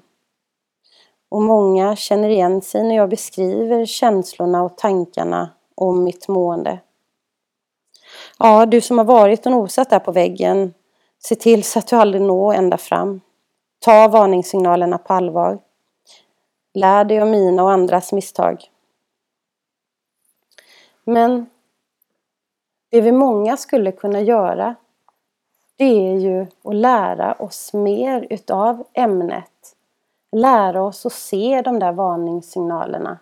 Och 1.28 1.42
många 1.42 1.96
känner 1.96 2.28
igen 2.28 2.62
sig 2.62 2.82
när 2.82 2.96
jag 2.96 3.08
beskriver 3.08 3.86
känslorna 3.86 4.62
och 4.62 4.76
tankarna 4.76 5.50
om 5.74 6.04
mitt 6.04 6.28
mående. 6.28 6.78
Ja, 8.38 8.66
du 8.66 8.80
som 8.80 8.98
har 8.98 9.04
varit 9.04 9.46
och 9.46 9.52
nosat 9.52 9.90
där 9.90 9.98
på 9.98 10.12
väggen, 10.12 10.74
se 11.18 11.34
till 11.34 11.64
så 11.64 11.78
att 11.78 11.86
du 11.86 11.96
aldrig 11.96 12.22
når 12.22 12.54
ända 12.54 12.76
fram. 12.76 13.20
Ta 13.78 14.08
varningssignalerna 14.08 14.98
på 14.98 15.12
allvar. 15.12 15.58
Lär 16.74 17.04
dig 17.04 17.20
av 17.20 17.28
mina 17.28 17.62
och 17.62 17.72
andras 17.72 18.12
misstag. 18.12 18.70
Men 21.08 21.46
det 22.90 23.00
vi 23.00 23.12
många 23.12 23.56
skulle 23.56 23.92
kunna 23.92 24.20
göra 24.20 24.74
det 25.76 25.84
är 25.84 26.18
ju 26.18 26.46
att 26.64 26.74
lära 26.74 27.32
oss 27.32 27.72
mer 27.72 28.26
utav 28.30 28.84
ämnet. 28.92 29.76
Lära 30.32 30.82
oss 30.82 31.06
att 31.06 31.12
se 31.12 31.62
de 31.62 31.78
där 31.78 31.92
varningssignalerna. 31.92 33.18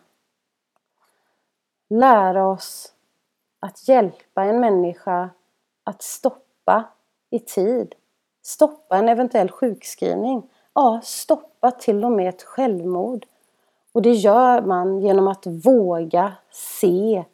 Lära 1.88 2.48
oss 2.48 2.92
att 3.60 3.88
hjälpa 3.88 4.44
en 4.44 4.60
människa 4.60 5.30
att 5.84 6.02
stoppa 6.02 6.84
i 7.30 7.38
tid. 7.38 7.94
Stoppa 8.42 8.96
en 8.96 9.08
eventuell 9.08 9.50
sjukskrivning. 9.50 10.50
Ja, 10.74 11.00
stoppa 11.04 11.70
till 11.70 12.04
och 12.04 12.12
med 12.12 12.28
ett 12.28 12.42
självmord. 12.42 13.26
Och 13.92 14.02
det 14.02 14.12
gör 14.12 14.62
man 14.62 15.00
genom 15.00 15.28
att 15.28 15.46
våga 15.46 16.32
se 16.50 17.24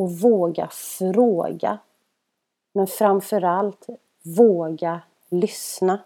och 0.00 0.10
våga 0.10 0.68
fråga. 0.68 1.78
Men 2.72 2.86
framförallt 2.86 3.86
våga 4.22 5.00
lyssna. 5.28 6.00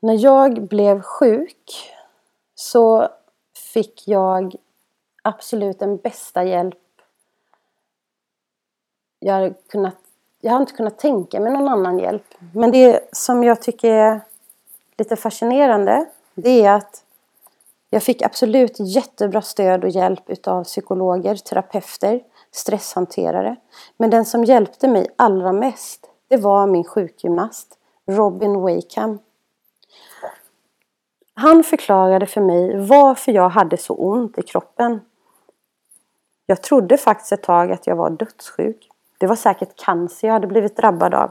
När 0.00 0.24
jag 0.24 0.62
blev 0.62 1.00
sjuk 1.00 1.92
så 2.54 3.08
fick 3.72 4.08
jag 4.08 4.54
absolut 5.22 5.78
den 5.78 5.96
bästa 5.96 6.44
hjälp 6.44 6.78
jag 9.18 9.34
har 9.34 9.54
kunnat 9.66 9.96
jag 10.40 10.52
har 10.52 10.60
inte 10.60 10.72
kunnat 10.72 10.98
tänka 10.98 11.40
mig 11.40 11.52
någon 11.52 11.68
annan 11.68 11.98
hjälp. 11.98 12.34
Men 12.54 12.70
det 12.70 13.08
som 13.12 13.44
jag 13.44 13.62
tycker 13.62 13.90
är 13.90 14.20
lite 14.96 15.16
fascinerande 15.16 16.06
det 16.34 16.62
är 16.62 16.72
att 16.72 17.03
jag 17.94 18.02
fick 18.02 18.22
absolut 18.22 18.76
jättebra 18.80 19.42
stöd 19.42 19.84
och 19.84 19.90
hjälp 19.90 20.30
utav 20.30 20.64
psykologer, 20.64 21.36
terapeuter, 21.36 22.20
stresshanterare. 22.50 23.56
Men 23.96 24.10
den 24.10 24.24
som 24.24 24.44
hjälpte 24.44 24.88
mig 24.88 25.08
allra 25.16 25.52
mest 25.52 26.10
det 26.28 26.36
var 26.36 26.66
min 26.66 26.84
sjukgymnast 26.84 27.78
Robin 28.06 28.60
Wakeham. 28.60 29.18
Han 31.34 31.64
förklarade 31.64 32.26
för 32.26 32.40
mig 32.40 32.86
varför 32.86 33.32
jag 33.32 33.48
hade 33.48 33.76
så 33.76 33.94
ont 33.94 34.38
i 34.38 34.42
kroppen. 34.42 35.00
Jag 36.46 36.62
trodde 36.62 36.96
faktiskt 36.96 37.32
ett 37.32 37.42
tag 37.42 37.72
att 37.72 37.86
jag 37.86 37.96
var 37.96 38.10
dödssjuk. 38.10 38.88
Det 39.18 39.26
var 39.26 39.36
säkert 39.36 39.84
cancer 39.84 40.28
jag 40.28 40.32
hade 40.32 40.46
blivit 40.46 40.76
drabbad 40.76 41.14
av. 41.14 41.30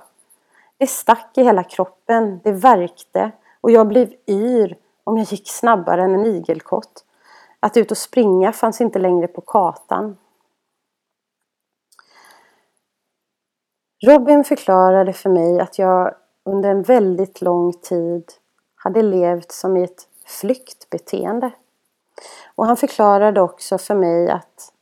Det 0.77 0.87
stack 0.87 1.37
i 1.37 1.43
hela 1.43 1.63
kroppen, 1.63 2.39
det 2.43 2.51
värkte 2.51 3.31
och 3.61 3.71
jag 3.71 3.87
blev 3.87 4.13
yr 4.27 4.77
om 5.03 5.17
jag 5.17 5.25
gick 5.25 5.49
snabbare 5.49 6.03
än 6.03 6.13
en 6.13 6.25
igelkott. 6.25 7.05
Att 7.59 7.77
ut 7.77 7.91
och 7.91 7.97
springa 7.97 8.51
fanns 8.51 8.81
inte 8.81 8.99
längre 8.99 9.27
på 9.27 9.41
kartan. 9.41 10.17
Robin 14.05 14.43
förklarade 14.43 15.13
för 15.13 15.29
mig 15.29 15.59
att 15.59 15.79
jag 15.79 16.15
under 16.45 16.69
en 16.69 16.83
väldigt 16.83 17.41
lång 17.41 17.73
tid 17.73 18.23
hade 18.75 19.01
levt 19.01 19.51
som 19.51 19.77
i 19.77 19.83
ett 19.83 20.07
flyktbeteende. 20.25 21.51
Och 22.55 22.65
han 22.65 22.77
förklarade 22.77 23.41
också 23.41 23.77
för 23.77 23.95
mig 23.95 24.29
att 24.29 24.73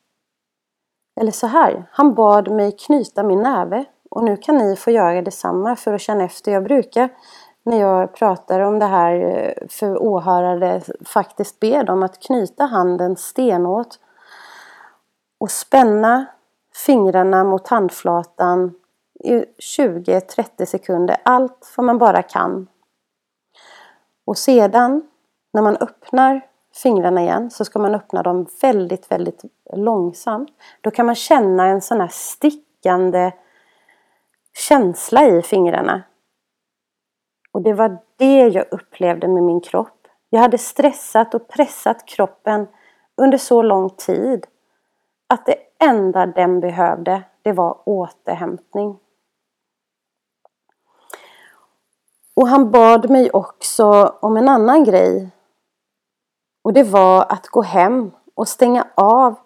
eller 1.15 1.31
så 1.31 1.47
här, 1.47 1.85
han 1.91 2.13
bad 2.13 2.51
mig 2.51 2.71
knyta 2.71 3.23
min 3.23 3.41
näve 3.41 3.85
och 4.09 4.23
nu 4.23 4.37
kan 4.37 4.57
ni 4.57 4.75
få 4.75 4.91
göra 4.91 5.21
detsamma 5.21 5.75
för 5.75 5.93
att 5.93 6.01
känna 6.01 6.23
efter. 6.23 6.51
Jag 6.51 6.63
brukar 6.63 7.09
när 7.63 7.79
jag 7.79 8.13
pratar 8.13 8.59
om 8.59 8.79
det 8.79 8.85
här 8.85 9.13
eh, 9.13 9.67
för 9.69 10.03
åhörare 10.03 10.81
faktiskt 11.05 11.59
be 11.59 11.83
dem 11.83 12.03
att 12.03 12.23
knyta 12.23 12.65
handen 12.65 13.15
stenåt 13.15 13.99
och 15.39 15.51
spänna 15.51 16.25
fingrarna 16.85 17.43
mot 17.43 17.67
handflatan 17.67 18.73
i 19.23 19.45
20-30 19.75 20.65
sekunder, 20.65 21.17
allt 21.25 21.73
vad 21.77 21.85
man 21.85 21.97
bara 21.97 22.21
kan. 22.21 22.67
Och 24.25 24.37
sedan 24.37 25.03
när 25.53 25.61
man 25.61 25.77
öppnar 25.77 26.41
fingrarna 26.73 27.21
igen 27.21 27.51
så 27.51 27.65
ska 27.65 27.79
man 27.79 27.95
öppna 27.95 28.23
dem 28.23 28.47
väldigt, 28.61 29.11
väldigt 29.11 29.41
långsamt. 29.73 30.49
Då 30.81 30.91
kan 30.91 31.05
man 31.05 31.15
känna 31.15 31.65
en 31.65 31.81
sån 31.81 32.01
här 32.01 32.09
stickande 32.11 33.31
känsla 34.53 35.25
i 35.25 35.41
fingrarna. 35.41 36.03
Och 37.61 37.65
det 37.65 37.73
var 37.73 37.97
det 38.17 38.47
jag 38.47 38.65
upplevde 38.71 39.27
med 39.27 39.43
min 39.43 39.61
kropp. 39.61 40.07
Jag 40.29 40.39
hade 40.39 40.57
stressat 40.57 41.33
och 41.33 41.47
pressat 41.47 42.05
kroppen 42.05 42.67
under 43.17 43.37
så 43.37 43.61
lång 43.61 43.89
tid 43.89 44.47
att 45.27 45.45
det 45.45 45.55
enda 45.79 46.25
den 46.25 46.59
behövde 46.59 47.23
det 47.41 47.51
var 47.51 47.77
återhämtning. 47.85 48.99
Och 52.33 52.47
han 52.47 52.71
bad 52.71 53.09
mig 53.09 53.31
också 53.31 54.17
om 54.21 54.37
en 54.37 54.49
annan 54.49 54.83
grej 54.83 55.29
och 56.61 56.73
det 56.73 56.83
var 56.83 57.31
att 57.31 57.47
gå 57.47 57.61
hem 57.61 58.11
och 58.35 58.47
stänga 58.47 58.87
av 58.95 59.39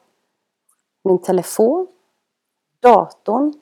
min 1.03 1.21
telefon, 1.21 1.87
datorn 2.79 3.53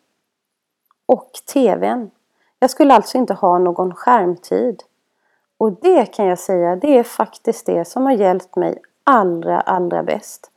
och 1.05 1.31
TVn. 1.53 2.11
Jag 2.63 2.69
skulle 2.69 2.93
alltså 2.93 3.17
inte 3.17 3.33
ha 3.33 3.59
någon 3.59 3.95
skärmtid. 3.95 4.83
Och 5.57 5.71
det 5.71 6.05
kan 6.05 6.25
jag 6.25 6.39
säga, 6.39 6.75
det 6.75 6.97
är 6.97 7.03
faktiskt 7.03 7.65
det 7.65 7.85
som 7.85 8.05
har 8.05 8.11
hjälpt 8.11 8.55
mig 8.55 8.81
allra, 9.03 9.61
allra 9.61 10.03
bäst. 10.03 10.51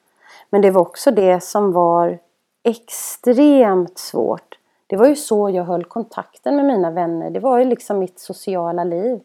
Men 0.51 0.62
det 0.62 0.71
var 0.71 0.81
också 0.81 1.11
det 1.11 1.40
som 1.40 1.73
var 1.73 2.19
extremt 2.62 3.99
svårt. 3.99 4.59
Det 4.87 4.97
var 4.97 5.07
ju 5.07 5.16
så 5.16 5.51
jag 5.51 5.64
höll 5.64 5.85
kontakten 5.85 6.57
med 6.57 6.64
mina 6.64 6.90
vänner. 6.90 7.31
Det 7.31 7.40
var 7.40 7.59
ju 7.59 7.64
liksom 7.64 7.99
mitt 7.99 8.19
sociala 8.19 8.85
liv. 8.85 9.21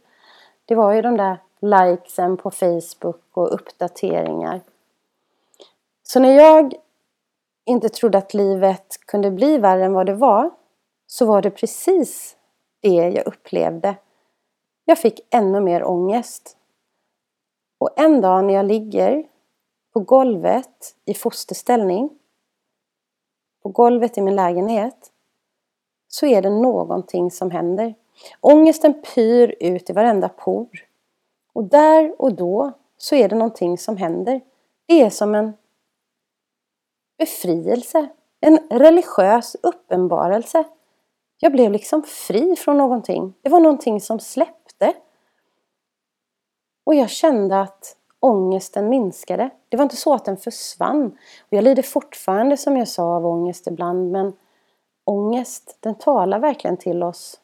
Det 0.65 0.75
var 0.75 0.93
ju 0.93 1.01
de 1.01 1.17
där 1.17 1.37
likesen 1.59 2.37
på 2.37 2.51
Facebook 2.51 3.23
och 3.33 3.53
uppdateringar. 3.53 4.61
Så 6.03 6.19
när 6.19 6.31
jag 6.31 6.73
inte 7.65 7.89
trodde 7.89 8.17
att 8.17 8.33
livet 8.33 8.97
kunde 9.05 9.31
bli 9.31 9.57
värre 9.57 9.85
än 9.85 9.93
vad 9.93 10.05
det 10.05 10.15
var 10.15 10.49
så 11.07 11.25
var 11.25 11.41
det 11.41 11.51
precis 11.51 12.37
det 12.81 13.09
jag 13.09 13.27
upplevde. 13.27 13.95
Jag 14.85 14.97
fick 14.97 15.19
ännu 15.29 15.59
mer 15.59 15.83
ångest. 15.83 16.57
Och 17.77 17.89
en 17.99 18.21
dag 18.21 18.45
när 18.45 18.53
jag 18.53 18.65
ligger 18.65 19.27
på 19.93 19.99
golvet 19.99 20.95
i 21.05 21.13
fosterställning 21.13 22.09
på 23.63 23.69
golvet 23.69 24.17
i 24.17 24.21
min 24.21 24.35
lägenhet 24.35 25.11
så 26.07 26.25
är 26.25 26.41
det 26.41 26.49
någonting 26.49 27.31
som 27.31 27.51
händer. 27.51 27.95
Ångesten 28.39 28.93
pyr 29.01 29.55
ut 29.59 29.89
i 29.89 29.93
varenda 29.93 30.29
por. 30.29 30.67
Och 31.53 31.63
där 31.63 32.21
och 32.21 32.33
då 32.33 32.71
så 32.97 33.15
är 33.15 33.29
det 33.29 33.35
någonting 33.35 33.77
som 33.77 33.97
händer. 33.97 34.41
Det 34.85 35.01
är 35.01 35.09
som 35.09 35.35
en 35.35 35.53
befrielse, 37.17 38.09
en 38.39 38.59
religiös 38.69 39.55
uppenbarelse. 39.63 40.63
Jag 41.43 41.51
blev 41.51 41.71
liksom 41.71 42.03
fri 42.03 42.55
från 42.55 42.77
någonting. 42.77 43.33
Det 43.41 43.49
var 43.49 43.59
någonting 43.59 44.01
som 44.01 44.19
släppte. 44.19 44.93
Och 46.83 46.95
jag 46.95 47.09
kände 47.09 47.61
att 47.61 47.97
ångesten 48.19 48.89
minskade. 48.89 49.49
Det 49.69 49.77
var 49.77 49.83
inte 49.83 49.95
så 49.95 50.13
att 50.13 50.25
den 50.25 50.37
försvann. 50.37 51.05
Och 51.41 51.53
jag 51.53 51.63
lider 51.63 51.83
fortfarande 51.83 52.57
som 52.57 52.77
jag 52.77 52.87
sa 52.87 53.03
av 53.03 53.25
ångest 53.25 53.67
ibland 53.67 54.11
men 54.11 54.33
ångest 55.03 55.77
den 55.79 55.95
talar 55.95 56.39
verkligen 56.39 56.77
till 56.77 57.03
oss 57.03 57.41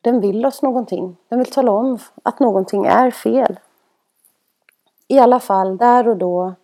den 0.00 0.20
vill 0.20 0.46
oss 0.46 0.62
någonting. 0.62 1.16
Den 1.28 1.38
vill 1.38 1.50
tala 1.50 1.72
om 1.72 1.98
att 2.22 2.40
någonting 2.40 2.86
är 2.86 3.10
fel. 3.10 3.60
I 5.08 5.18
alla 5.18 5.40
fall, 5.40 5.76
där 5.76 6.08
och 6.08 6.16
då 6.16 6.54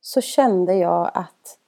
så 0.00 0.20
kände 0.20 0.74
jag 0.74 1.10
att 1.14 1.58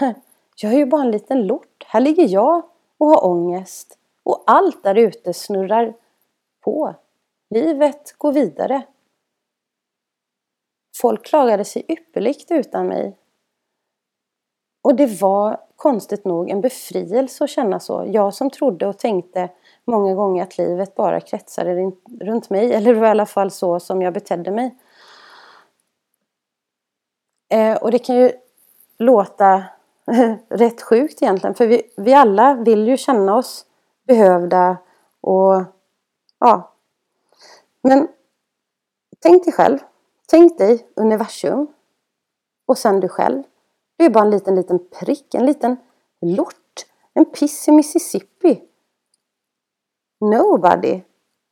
jag 0.62 0.72
är 0.72 0.76
ju 0.76 0.86
bara 0.86 1.02
en 1.02 1.10
liten 1.10 1.46
lort. 1.46 1.84
Här 1.86 2.00
ligger 2.00 2.28
jag 2.28 2.62
och 2.98 3.06
har 3.06 3.24
ångest. 3.24 3.98
Och 4.22 4.44
allt 4.46 4.82
där 4.82 4.94
ute 4.94 5.34
snurrar 5.34 5.94
på. 6.60 6.94
Livet 7.50 8.14
går 8.18 8.32
vidare. 8.32 8.82
Folk 11.00 11.26
klarade 11.26 11.64
sig 11.64 11.84
ypperligt 11.88 12.50
utan 12.50 12.88
mig. 12.88 13.16
Och 14.82 14.94
det 14.94 15.20
var 15.20 15.60
konstigt 15.76 16.24
nog 16.24 16.50
en 16.50 16.60
befrielse 16.60 17.44
att 17.44 17.50
känna 17.50 17.80
så. 17.80 18.04
Jag 18.06 18.34
som 18.34 18.50
trodde 18.50 18.86
och 18.86 18.98
tänkte 18.98 19.50
många 19.84 20.14
gånger 20.14 20.42
att 20.42 20.58
livet 20.58 20.94
bara 20.94 21.20
kretsade 21.20 21.92
runt 22.20 22.50
mig. 22.50 22.74
Eller 22.74 22.94
det 22.94 23.00
var 23.00 23.06
i 23.06 23.10
alla 23.10 23.26
fall 23.26 23.50
så 23.50 23.80
som 23.80 24.02
jag 24.02 24.12
betedde 24.12 24.50
mig. 24.50 24.76
Eh, 27.48 27.76
och 27.76 27.90
det 27.90 27.98
kan 27.98 28.16
ju 28.16 28.32
låta 28.98 29.64
rätt 30.48 30.82
sjukt 30.82 31.22
egentligen. 31.22 31.54
För 31.54 31.66
vi, 31.66 31.82
vi 31.96 32.14
alla 32.14 32.54
vill 32.54 32.88
ju 32.88 32.96
känna 32.96 33.36
oss 33.36 33.66
behövda 34.06 34.76
och 35.20 35.62
ja. 36.38 36.72
Men 37.82 38.08
tänk 39.18 39.44
dig 39.44 39.52
själv. 39.52 39.78
Tänk 40.28 40.58
dig 40.58 40.86
universum. 40.96 41.66
Och 42.66 42.78
sen 42.78 43.00
du 43.00 43.08
själv. 43.08 43.42
Du 43.96 44.04
är 44.04 44.10
bara 44.10 44.24
en 44.24 44.30
liten, 44.30 44.54
liten 44.54 44.78
prick, 44.88 45.34
en 45.34 45.46
liten 45.46 45.76
lort. 46.20 46.86
En 47.14 47.24
piss 47.24 47.68
i 47.68 47.72
Mississippi. 47.72 48.62
Nobody. 50.20 51.02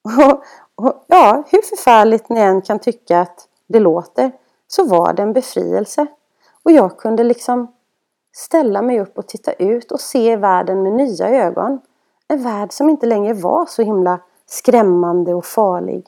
Och, 0.19 0.45
och, 0.75 1.05
ja, 1.07 1.43
hur 1.51 1.63
förfärligt 1.63 2.29
ni 2.29 2.41
än 2.41 2.63
kan 2.63 2.79
tycka 2.79 3.21
att 3.21 3.49
det 3.67 3.81
låter 3.81 4.33
så 4.67 4.85
var 4.85 5.13
det 5.13 5.23
en 5.23 5.33
befrielse. 5.33 6.07
Och 6.63 6.73
jag 6.73 6.99
kunde 6.99 7.25
liksom 7.25 7.74
ställa 8.37 8.83
mig 8.83 9.01
upp 9.01 9.19
och 9.19 9.27
titta 9.27 9.53
ut 9.53 9.93
och 9.93 10.01
se 10.01 10.37
världen 10.37 10.83
med 10.83 10.93
nya 10.93 11.29
ögon. 11.29 11.81
En 12.29 12.43
värld 12.43 12.73
som 12.73 12.91
inte 12.91 13.07
längre 13.07 13.35
var 13.35 13.67
så 13.67 13.83
himla 13.83 14.21
skrämmande 14.47 15.35
och 15.35 15.45
farlig. 15.45 16.07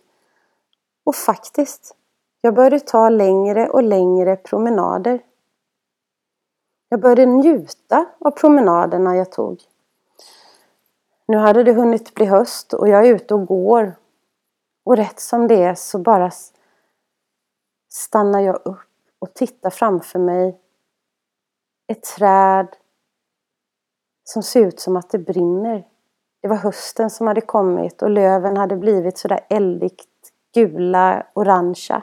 Och 1.05 1.15
faktiskt, 1.15 1.97
jag 2.41 2.55
började 2.55 2.81
ta 2.81 3.09
längre 3.09 3.69
och 3.69 3.83
längre 3.83 4.37
promenader. 4.37 5.21
Jag 6.89 7.01
började 7.01 7.27
njuta 7.27 8.07
av 8.21 8.31
promenaderna 8.31 9.17
jag 9.17 9.33
tog. 9.33 9.61
Nu 11.27 11.37
hade 11.37 11.62
det 11.62 11.73
hunnit 11.73 12.15
bli 12.15 12.27
höst 12.27 12.73
och 12.73 12.89
jag 12.89 13.07
är 13.07 13.15
ute 13.15 13.35
och 13.35 13.47
går. 13.47 13.97
Och 14.85 14.97
rätt 14.97 15.21
som 15.21 15.49
det 15.49 15.62
är 15.62 15.75
så 15.75 15.99
bara 15.99 16.31
stannar 17.89 18.41
jag 18.41 18.61
upp 18.65 18.81
och 19.19 19.35
tittar 19.35 19.71
framför 19.71 20.19
mig 20.19 20.61
ett 21.87 22.03
träd 22.03 22.77
som 24.25 24.42
ser 24.42 24.66
ut 24.66 24.81
som 24.81 24.96
att 24.96 25.11
det 25.11 25.18
brinner. 25.18 25.87
Det 26.40 26.49
var 26.49 26.57
hösten 26.57 27.11
som 27.11 27.27
hade 27.27 27.40
kommit 27.40 28.03
och 28.03 28.11
löven 28.11 28.57
hade 28.57 28.77
blivit 28.77 29.18
sådär 29.18 29.40
eldigt 29.49 30.09
gula, 30.55 31.27
orangea. 31.33 32.03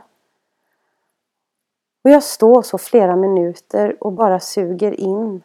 Och 2.04 2.10
jag 2.10 2.24
står 2.24 2.62
så 2.62 2.78
flera 2.78 3.15
minuter 3.15 3.98
och 4.04 4.13
bara 4.13 4.39
suger 4.39 5.00
in. 5.00 5.43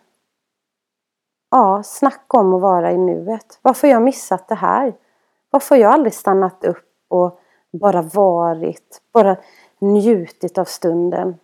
Ja, 1.51 1.83
snacka 1.85 2.39
om 2.39 2.55
att 2.55 2.61
vara 2.61 2.93
i 2.93 2.99
nuet. 2.99 3.59
Varför 3.63 3.89
har 3.89 3.93
jag 3.93 4.03
missat 4.03 4.49
det 4.49 4.55
här? 4.55 4.95
Varför 5.51 5.75
har 5.75 5.83
jag 5.83 5.93
aldrig 5.93 6.15
stannat 6.15 6.65
upp 6.65 7.05
och 7.09 7.41
bara 7.73 8.03
varit, 8.03 9.03
bara 9.13 9.37
njutit 9.79 10.59
av 10.59 10.65
stunden? 10.65 11.39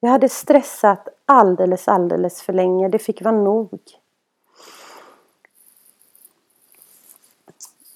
Jag 0.00 0.10
hade 0.10 0.28
stressat 0.28 1.08
alldeles, 1.26 1.88
alldeles 1.88 2.42
för 2.42 2.52
länge. 2.52 2.88
Det 2.88 2.98
fick 2.98 3.22
vara 3.22 3.34
nog. 3.34 3.78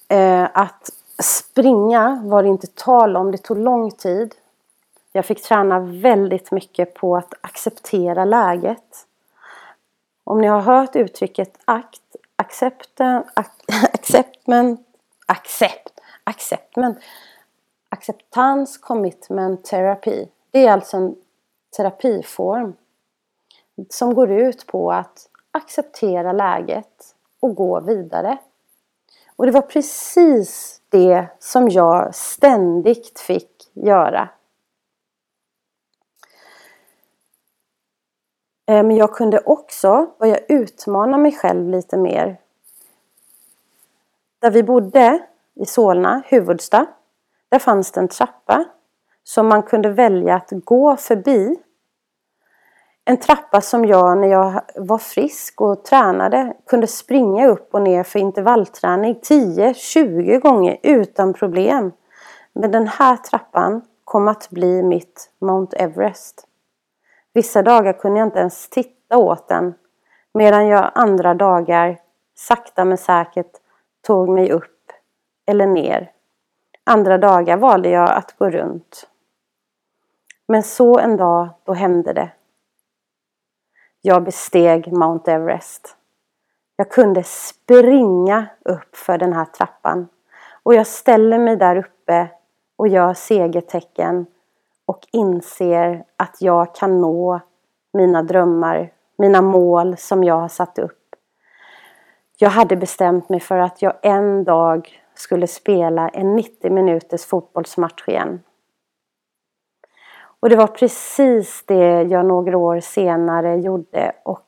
Eh, 0.07 0.49
att 0.53 0.89
springa 1.23 2.21
var 2.25 2.43
det 2.43 2.49
inte 2.49 2.67
tal 2.67 3.17
om. 3.17 3.31
Det 3.31 3.37
tog 3.37 3.57
lång 3.57 3.91
tid. 3.91 4.35
Jag 5.11 5.25
fick 5.25 5.41
träna 5.41 5.79
väldigt 5.79 6.51
mycket 6.51 6.93
på 6.93 7.17
att 7.17 7.33
acceptera 7.41 8.25
läget. 8.25 9.07
Om 10.23 10.41
ni 10.41 10.47
har 10.47 10.61
hört 10.61 10.95
uttrycket 10.95 11.57
akt, 11.65 12.15
accepten, 12.35 13.23
acceptment, 13.93 14.87
accept, 15.25 15.99
acceptment, 16.23 16.97
acceptans, 17.89 18.77
commitment, 18.77 19.65
terapi. 19.65 20.29
Det 20.51 20.65
är 20.65 20.71
alltså 20.71 20.97
en 20.97 21.15
terapiform 21.77 22.73
som 23.89 24.13
går 24.13 24.31
ut 24.31 24.67
på 24.67 24.91
att 24.91 25.29
acceptera 25.51 26.31
läget 26.31 27.15
och 27.39 27.55
gå 27.55 27.79
vidare. 27.79 28.37
Och 29.35 29.45
det 29.45 29.51
var 29.51 29.61
precis 29.61 30.81
det 30.89 31.27
som 31.39 31.69
jag 31.69 32.15
ständigt 32.15 33.19
fick 33.19 33.71
göra. 33.73 34.29
Eh, 38.65 38.83
men 38.83 38.95
jag 38.95 39.13
kunde 39.13 39.39
också 39.39 40.07
börja 40.19 40.37
utmana 40.37 41.17
mig 41.17 41.31
själv 41.31 41.69
lite 41.69 41.97
mer. 41.97 42.39
Där 44.39 44.51
vi 44.51 44.63
bodde 44.63 45.19
i 45.55 45.65
Solna, 45.65 46.23
huvudstad, 46.25 46.85
där 47.49 47.59
fanns 47.59 47.91
det 47.91 47.99
en 47.99 48.07
trappa 48.07 48.65
som 49.23 49.47
man 49.47 49.63
kunde 49.63 49.89
välja 49.89 50.35
att 50.35 50.49
gå 50.51 50.95
förbi. 50.95 51.62
En 53.05 53.17
trappa 53.17 53.61
som 53.61 53.85
jag 53.85 54.17
när 54.17 54.27
jag 54.27 54.61
var 54.75 54.97
frisk 54.97 55.61
och 55.61 55.85
tränade 55.85 56.53
kunde 56.67 56.87
springa 56.87 57.47
upp 57.47 57.73
och 57.73 57.81
ner 57.81 58.03
för 58.03 58.19
intervallträning 58.19 59.15
10-20 59.15 60.39
gånger 60.39 60.77
utan 60.83 61.33
problem. 61.33 61.91
Men 62.53 62.71
den 62.71 62.87
här 62.87 63.17
trappan 63.17 63.81
kom 64.03 64.27
att 64.27 64.49
bli 64.49 64.83
mitt 64.83 65.31
Mount 65.41 65.77
Everest. 65.77 66.47
Vissa 67.33 67.61
dagar 67.61 67.93
kunde 67.93 68.19
jag 68.19 68.27
inte 68.27 68.39
ens 68.39 68.69
titta 68.69 69.17
åt 69.17 69.47
den 69.47 69.73
medan 70.33 70.67
jag 70.67 70.91
andra 70.95 71.33
dagar 71.33 71.99
sakta 72.35 72.85
men 72.85 72.97
säkert 72.97 73.51
tog 74.01 74.29
mig 74.29 74.51
upp 74.51 74.91
eller 75.45 75.67
ner. 75.67 76.11
Andra 76.83 77.17
dagar 77.17 77.57
valde 77.57 77.89
jag 77.89 78.11
att 78.11 78.37
gå 78.37 78.49
runt. 78.49 79.09
Men 80.47 80.63
så 80.63 80.99
en 80.99 81.17
dag, 81.17 81.49
då 81.63 81.73
hände 81.73 82.13
det. 82.13 82.31
Jag 84.05 84.23
besteg 84.23 84.93
Mount 84.93 85.31
Everest. 85.31 85.95
Jag 86.75 86.91
kunde 86.91 87.23
springa 87.23 88.45
upp 88.65 88.95
för 88.95 89.17
den 89.17 89.33
här 89.33 89.45
trappan. 89.45 90.07
Och 90.63 90.73
jag 90.73 90.87
ställer 90.87 91.39
mig 91.39 91.55
där 91.55 91.75
uppe 91.75 92.27
och 92.75 92.87
gör 92.87 93.13
segertecken 93.13 94.25
och 94.85 94.99
inser 95.11 96.03
att 96.17 96.37
jag 96.41 96.75
kan 96.75 97.01
nå 97.01 97.39
mina 97.93 98.23
drömmar, 98.23 98.91
mina 99.17 99.41
mål 99.41 99.97
som 99.97 100.23
jag 100.23 100.39
har 100.39 100.47
satt 100.47 100.79
upp. 100.79 101.15
Jag 102.37 102.49
hade 102.49 102.75
bestämt 102.75 103.29
mig 103.29 103.39
för 103.39 103.57
att 103.57 103.81
jag 103.81 103.93
en 104.01 104.43
dag 104.43 105.03
skulle 105.15 105.47
spela 105.47 106.09
en 106.09 106.35
90 106.35 106.71
minuters 106.71 107.25
fotbollsmatch 107.25 108.07
igen. 108.07 108.39
Och 110.43 110.49
det 110.49 110.55
var 110.55 110.67
precis 110.67 111.63
det 111.65 112.03
jag 112.03 112.25
några 112.25 112.57
år 112.57 112.79
senare 112.79 113.55
gjorde 113.55 114.15
och 114.23 114.47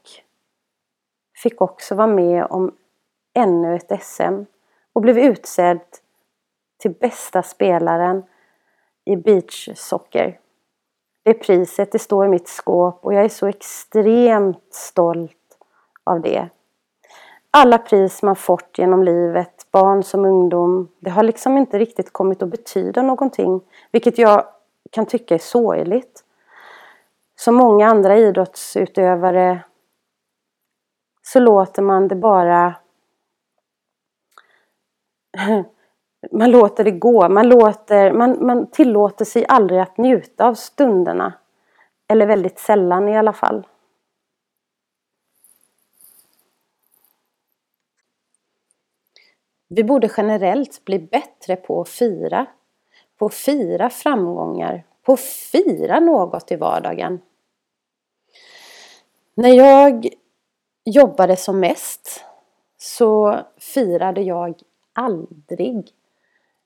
fick 1.44 1.62
också 1.62 1.96
vara 1.96 2.08
med 2.08 2.46
om 2.50 2.76
ännu 3.34 3.76
ett 3.76 4.04
SM 4.04 4.44
och 4.94 5.02
blev 5.02 5.18
utsedd 5.18 5.80
till 6.82 6.92
bästa 6.92 7.44
spelaren 7.44 8.24
i 9.06 9.16
beachsocker. 9.16 10.40
Det 11.24 11.34
priset, 11.34 11.92
det 11.92 12.00
står 12.00 12.26
i 12.26 12.30
mitt 12.30 12.48
skåp 12.48 13.06
och 13.06 13.14
jag 13.14 13.26
är 13.26 13.30
så 13.30 13.48
extremt 13.48 14.74
stolt 14.74 15.58
av 16.04 16.22
det. 16.22 16.50
Alla 17.52 17.78
pris 17.78 18.24
man 18.24 18.36
fått 18.36 18.78
genom 18.78 19.04
livet, 19.04 19.68
barn 19.72 20.04
som 20.04 20.26
ungdom, 20.26 20.88
det 21.00 21.10
har 21.10 21.24
liksom 21.24 21.58
inte 21.58 21.80
riktigt 21.80 22.14
kommit 22.14 22.42
att 22.42 22.50
betyda 22.50 23.02
någonting. 23.02 23.62
Vilket 23.92 24.18
jag 24.18 24.55
kan 24.92 25.06
tycka 25.06 25.34
är 25.34 25.40
sorgligt. 25.40 26.24
Som 27.36 27.56
många 27.56 27.88
andra 27.88 28.18
idrottsutövare 28.18 29.64
så 31.22 31.40
låter 31.40 31.82
man 31.82 32.08
det 32.08 32.16
bara 32.16 32.76
man 36.32 36.52
låter 36.52 36.84
det 36.84 36.92
gå. 36.92 37.30
Man, 37.30 37.50
låter, 37.50 38.12
man, 38.12 38.46
man 38.46 38.72
tillåter 38.72 39.26
sig 39.26 39.46
aldrig 39.48 39.80
att 39.80 39.98
njuta 39.98 40.46
av 40.46 40.54
stunderna. 40.54 41.34
Eller 42.08 42.26
väldigt 42.26 42.60
sällan 42.60 43.10
i 43.10 43.18
alla 43.18 43.34
fall. 43.34 43.68
Vi 49.68 49.84
borde 49.84 50.10
generellt 50.18 50.86
bli 50.86 51.00
bättre 51.00 51.56
på 51.56 51.82
att 51.82 51.90
fira 51.90 52.46
på 53.20 53.26
att 53.26 53.34
fira 53.34 53.90
framgångar, 53.90 54.84
på 55.04 55.14
att 55.14 55.20
fira 55.20 56.00
något 56.00 56.52
i 56.52 56.56
vardagen. 56.56 57.22
När 59.36 59.50
jag 59.50 60.08
jobbade 60.86 61.38
som 61.38 61.60
mest 61.60 62.24
så 62.78 63.40
firade 63.58 64.22
jag 64.22 64.56
aldrig. 64.94 65.90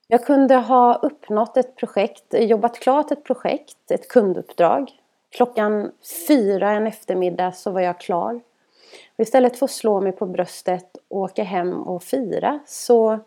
Jag 0.07 0.25
kunde 0.25 0.55
ha 0.55 0.95
uppnått 0.95 1.57
ett 1.57 1.75
projekt, 1.75 2.33
jobbat 2.33 2.79
klart 2.79 3.11
ett 3.11 3.23
projekt, 3.23 3.91
ett 3.91 4.07
kunduppdrag. 4.07 4.91
Klockan 5.31 5.91
fyra 6.27 6.71
en 6.71 6.87
eftermiddag 6.87 7.51
så 7.51 7.71
var 7.71 7.81
jag 7.81 7.99
klar. 7.99 8.41
Och 9.15 9.19
istället 9.19 9.59
för 9.59 9.65
att 9.65 9.71
slå 9.71 10.01
mig 10.01 10.11
på 10.11 10.25
bröstet 10.25 10.97
och 11.07 11.17
åka 11.17 11.43
hem 11.43 11.73
och 11.73 12.03
fira 12.03 12.59
så 12.65 13.19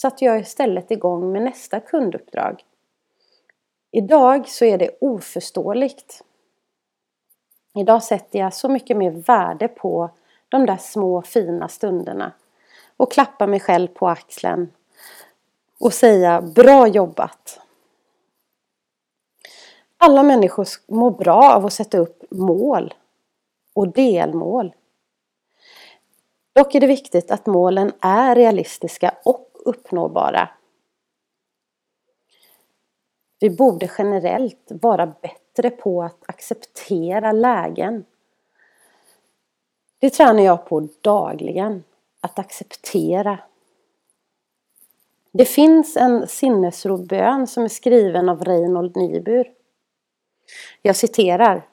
satte 0.00 0.24
jag 0.24 0.40
istället 0.40 0.90
igång 0.90 1.32
med 1.32 1.42
nästa 1.42 1.80
kunduppdrag. 1.80 2.64
Idag 3.90 4.48
så 4.48 4.64
är 4.64 4.78
det 4.78 4.98
oförståeligt. 5.00 6.24
Idag 7.74 8.02
sätter 8.02 8.38
jag 8.38 8.54
så 8.54 8.68
mycket 8.68 8.96
mer 8.96 9.10
värde 9.10 9.68
på 9.68 10.10
de 10.48 10.66
där 10.66 10.76
små 10.76 11.22
fina 11.22 11.68
stunderna 11.68 12.32
och 12.96 13.12
klappar 13.12 13.46
mig 13.46 13.60
själv 13.60 13.88
på 13.88 14.08
axeln 14.08 14.72
och 15.80 15.92
säga 15.92 16.40
bra 16.40 16.86
jobbat. 16.86 17.60
Alla 19.96 20.22
människor 20.22 20.66
mår 20.86 21.10
bra 21.10 21.52
av 21.52 21.66
att 21.66 21.72
sätta 21.72 21.98
upp 21.98 22.24
mål 22.30 22.94
och 23.72 23.92
delmål. 23.92 24.74
Dock 26.52 26.74
är 26.74 26.80
det 26.80 26.86
viktigt 26.86 27.30
att 27.30 27.46
målen 27.46 27.92
är 28.00 28.34
realistiska 28.34 29.14
och 29.24 29.47
uppnåbara. 29.68 30.48
Vi 33.40 33.50
borde 33.50 33.90
generellt 33.98 34.68
vara 34.68 35.06
bättre 35.06 35.70
på 35.70 36.02
att 36.02 36.22
acceptera 36.26 37.32
lägen. 37.32 38.04
Det 39.98 40.10
tränar 40.10 40.42
jag 40.42 40.66
på 40.66 40.88
dagligen, 41.00 41.84
att 42.20 42.38
acceptera. 42.38 43.38
Det 45.32 45.44
finns 45.44 45.96
en 45.96 46.28
sinnesrobön 46.28 47.46
som 47.46 47.64
är 47.64 47.68
skriven 47.68 48.28
av 48.28 48.44
Reinhold 48.44 48.96
Niebuhr. 48.96 49.52
Jag 50.82 50.96
citerar. 50.96 51.68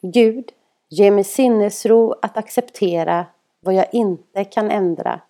Gud, 0.00 0.52
ge 0.88 1.10
mig 1.10 1.24
sinnesro 1.24 2.14
att 2.22 2.36
acceptera 2.36 3.26
vad 3.60 3.74
jag 3.74 3.94
inte 3.94 4.44
kan 4.44 4.70
ändra 4.70 5.20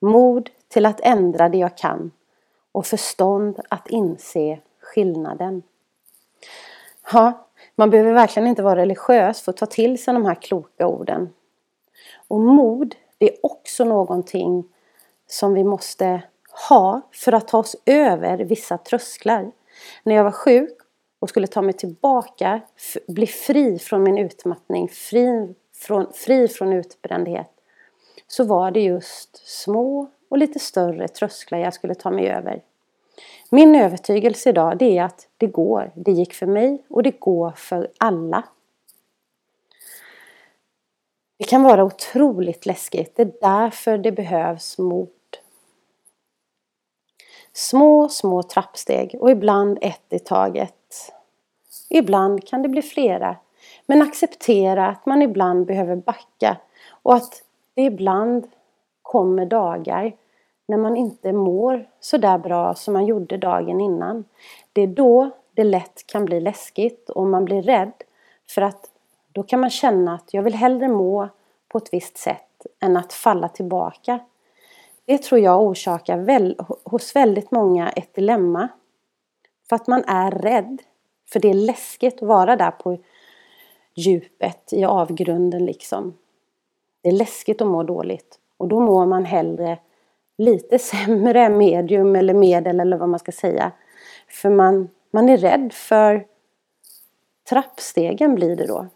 mod 0.00 0.50
till 0.68 0.86
att 0.86 1.00
ändra 1.00 1.48
det 1.48 1.58
jag 1.58 1.76
kan 1.76 2.10
och 2.72 2.86
förstånd 2.86 3.60
att 3.68 3.88
inse 3.88 4.58
skillnaden. 4.80 5.62
Ja, 7.12 7.46
man 7.74 7.90
behöver 7.90 8.12
verkligen 8.12 8.48
inte 8.48 8.62
vara 8.62 8.76
religiös 8.76 9.42
för 9.42 9.52
att 9.52 9.56
ta 9.56 9.66
till 9.66 10.02
sig 10.02 10.14
de 10.14 10.24
här 10.24 10.34
kloka 10.34 10.86
orden. 10.86 11.34
Och 12.28 12.40
mod, 12.40 12.94
det 13.18 13.32
är 13.32 13.38
också 13.42 13.84
någonting 13.84 14.64
som 15.26 15.54
vi 15.54 15.64
måste 15.64 16.22
ha 16.68 17.00
för 17.12 17.32
att 17.32 17.48
ta 17.48 17.58
oss 17.58 17.76
över 17.86 18.38
vissa 18.38 18.78
trösklar. 18.78 19.52
När 20.02 20.14
jag 20.14 20.24
var 20.24 20.30
sjuk 20.30 20.78
och 21.18 21.28
skulle 21.28 21.46
ta 21.46 21.62
mig 21.62 21.72
tillbaka, 21.72 22.60
bli 23.08 23.26
fri 23.26 23.78
från 23.78 24.02
min 24.02 24.18
utmattning, 24.18 24.88
fri 24.88 25.54
från, 25.74 26.12
fri 26.12 26.48
från 26.48 26.72
utbrändhet, 26.72 27.50
så 28.26 28.44
var 28.44 28.70
det 28.70 28.80
just 28.80 29.48
små 29.48 30.06
och 30.28 30.38
lite 30.38 30.58
större 30.58 31.08
trösklar 31.08 31.58
jag 31.58 31.74
skulle 31.74 31.94
ta 31.94 32.10
mig 32.10 32.28
över. 32.28 32.62
Min 33.50 33.74
övertygelse 33.74 34.48
idag 34.48 34.78
det 34.78 34.98
är 34.98 35.04
att 35.04 35.28
det 35.36 35.46
går. 35.46 35.92
Det 35.94 36.12
gick 36.12 36.34
för 36.34 36.46
mig 36.46 36.84
och 36.88 37.02
det 37.02 37.20
går 37.20 37.50
för 37.50 37.88
alla. 37.98 38.42
Det 41.38 41.44
kan 41.44 41.62
vara 41.62 41.84
otroligt 41.84 42.66
läskigt. 42.66 43.16
Det 43.16 43.22
är 43.22 43.32
därför 43.40 43.98
det 43.98 44.12
behövs 44.12 44.78
mod. 44.78 45.08
Små, 47.52 48.08
små 48.08 48.42
trappsteg 48.42 49.16
och 49.20 49.30
ibland 49.30 49.78
ett 49.80 50.12
i 50.12 50.18
taget. 50.18 51.12
Ibland 51.88 52.46
kan 52.48 52.62
det 52.62 52.68
bli 52.68 52.82
flera. 52.82 53.36
Men 53.86 54.02
acceptera 54.02 54.88
att 54.88 55.06
man 55.06 55.22
ibland 55.22 55.66
behöver 55.66 55.96
backa 55.96 56.56
och 56.90 57.14
att 57.14 57.42
det 57.74 57.82
ibland 57.82 58.46
kommer 59.06 59.46
dagar 59.46 60.12
när 60.68 60.76
man 60.76 60.96
inte 60.96 61.32
mår 61.32 61.88
så 62.00 62.16
där 62.16 62.38
bra 62.38 62.74
som 62.74 62.94
man 62.94 63.06
gjorde 63.06 63.36
dagen 63.36 63.80
innan. 63.80 64.24
Det 64.72 64.82
är 64.82 64.86
då 64.86 65.30
det 65.54 65.64
lätt 65.64 66.06
kan 66.06 66.24
bli 66.24 66.40
läskigt 66.40 67.10
och 67.10 67.26
man 67.26 67.44
blir 67.44 67.62
rädd 67.62 67.92
för 68.50 68.62
att 68.62 68.90
då 69.32 69.42
kan 69.42 69.60
man 69.60 69.70
känna 69.70 70.14
att 70.14 70.34
jag 70.34 70.42
vill 70.42 70.54
hellre 70.54 70.88
må 70.88 71.28
på 71.68 71.78
ett 71.78 71.88
visst 71.92 72.16
sätt 72.16 72.66
än 72.80 72.96
att 72.96 73.12
falla 73.12 73.48
tillbaka. 73.48 74.18
Det 75.04 75.22
tror 75.22 75.40
jag 75.40 75.62
orsakar 75.62 76.18
väl, 76.18 76.56
hos 76.84 77.16
väldigt 77.16 77.50
många 77.50 77.88
ett 77.88 78.14
dilemma. 78.14 78.68
För 79.68 79.76
att 79.76 79.86
man 79.86 80.04
är 80.04 80.30
rädd. 80.30 80.82
För 81.28 81.40
det 81.40 81.50
är 81.50 81.54
läskigt 81.54 82.22
att 82.22 82.28
vara 82.28 82.56
där 82.56 82.70
på 82.70 82.98
djupet 83.94 84.72
i 84.72 84.84
avgrunden 84.84 85.64
liksom. 85.64 86.14
Det 87.02 87.08
är 87.08 87.12
läskigt 87.12 87.60
att 87.60 87.68
må 87.68 87.82
dåligt. 87.82 88.40
Och 88.56 88.68
då 88.68 88.80
mår 88.80 89.06
man 89.06 89.24
hellre 89.24 89.78
lite 90.38 90.78
sämre 90.92 91.48
medium 91.48 92.16
eller 92.16 92.34
medel 92.34 92.80
eller 92.80 92.96
vad 92.96 93.08
man 93.08 93.18
ska 93.18 93.32
säga. 93.32 93.72
För 94.28 94.50
man, 94.50 94.88
man 95.10 95.28
är 95.28 95.36
rädd 95.36 95.72
för 95.72 96.26
trappstegen 97.48 98.34
blir 98.34 98.56
det 98.56 98.66
då. 98.66 98.86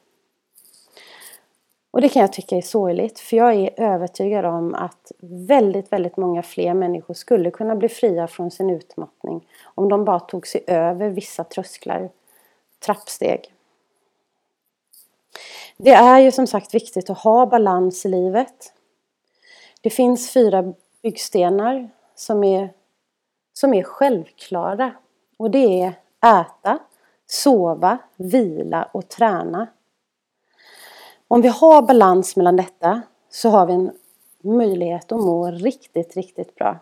Och 1.90 2.01
det 2.01 2.09
kan 2.09 2.23
jag 2.23 2.33
tycka 2.33 2.57
är 2.57 2.62
sorgligt 2.62 3.18
för 3.18 3.37
jag 3.37 3.55
är 3.55 3.70
övertygad 3.77 4.44
om 4.44 4.75
att 4.75 5.12
väldigt, 5.49 5.92
väldigt 5.92 6.16
många 6.16 6.42
fler 6.42 6.75
människor 6.75 7.14
skulle 7.14 7.51
kunna 7.51 7.77
bli 7.77 7.88
fria 7.88 8.27
från 8.27 8.51
sin 8.51 8.70
utmattning 8.70 9.46
om 9.64 9.88
de 9.88 10.05
bara 10.05 10.20
tog 10.20 10.46
sig 10.46 10.64
över 10.66 11.09
vissa 11.09 11.44
trösklar, 11.44 12.11
trappsteg. 12.85 13.55
Det 15.77 15.90
är 15.90 16.18
ju 16.18 16.33
som 16.33 16.46
sagt 16.46 16.75
viktigt 16.75 17.11
att 17.11 17.18
ha 17.18 17.46
balans 17.46 18.07
i 18.07 18.09
livet. 18.09 18.73
Det 19.81 19.90
finns 19.90 20.33
fyra 20.33 20.75
byggstenar 21.03 21.90
som 22.14 22.45
är, 22.45 22.73
som 23.53 23.75
är 23.75 23.83
självklara. 23.83 24.93
Och 25.37 25.51
det 25.51 25.83
är 25.83 25.93
äta, 26.40 26.79
sova, 27.27 27.99
vila 28.16 28.88
och 28.93 29.09
träna. 29.09 29.66
Om 31.29 31.40
vi 31.40 31.49
har 31.49 31.83
balans 31.83 32.37
mellan 32.37 32.57
detta 32.57 33.03
så 33.29 33.49
har 33.49 33.66
vi 33.66 33.73
en 33.73 33.93
möjlighet 34.43 35.12
att 35.12 35.21
må 35.21 35.51
riktigt, 35.51 36.16
riktigt 36.16 36.55
bra. 36.55 36.79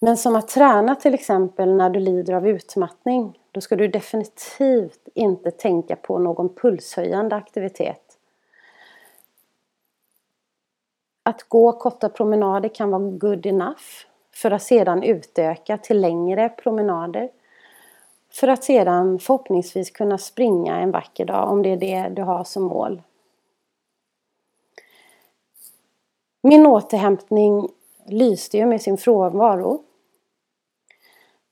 Men 0.00 0.16
som 0.16 0.36
att 0.36 0.48
träna 0.48 0.94
till 0.94 1.14
exempel 1.14 1.76
när 1.76 1.90
du 1.90 2.00
lider 2.00 2.34
av 2.34 2.48
utmattning, 2.48 3.38
då 3.50 3.60
ska 3.60 3.76
du 3.76 3.88
definitivt 3.88 5.08
inte 5.14 5.50
tänka 5.50 5.96
på 5.96 6.18
någon 6.18 6.54
pulshöjande 6.54 7.36
aktivitet. 7.36 8.03
Att 11.26 11.42
gå 11.42 11.72
korta 11.72 12.08
promenader 12.08 12.68
kan 12.68 12.90
vara 12.90 13.02
good 13.02 13.46
enough 13.46 13.82
för 14.34 14.50
att 14.50 14.62
sedan 14.62 15.02
utöka 15.02 15.78
till 15.78 16.00
längre 16.00 16.48
promenader. 16.48 17.30
För 18.32 18.48
att 18.48 18.64
sedan 18.64 19.18
förhoppningsvis 19.18 19.90
kunna 19.90 20.18
springa 20.18 20.78
en 20.80 20.90
vacker 20.90 21.24
dag 21.24 21.50
om 21.50 21.62
det 21.62 21.68
är 21.68 21.76
det 21.76 22.12
du 22.16 22.22
har 22.22 22.44
som 22.44 22.62
mål. 22.62 23.02
Min 26.42 26.66
återhämtning 26.66 27.68
lyste 28.06 28.56
ju 28.56 28.66
med 28.66 28.82
sin 28.82 28.98
frånvaro. 28.98 29.84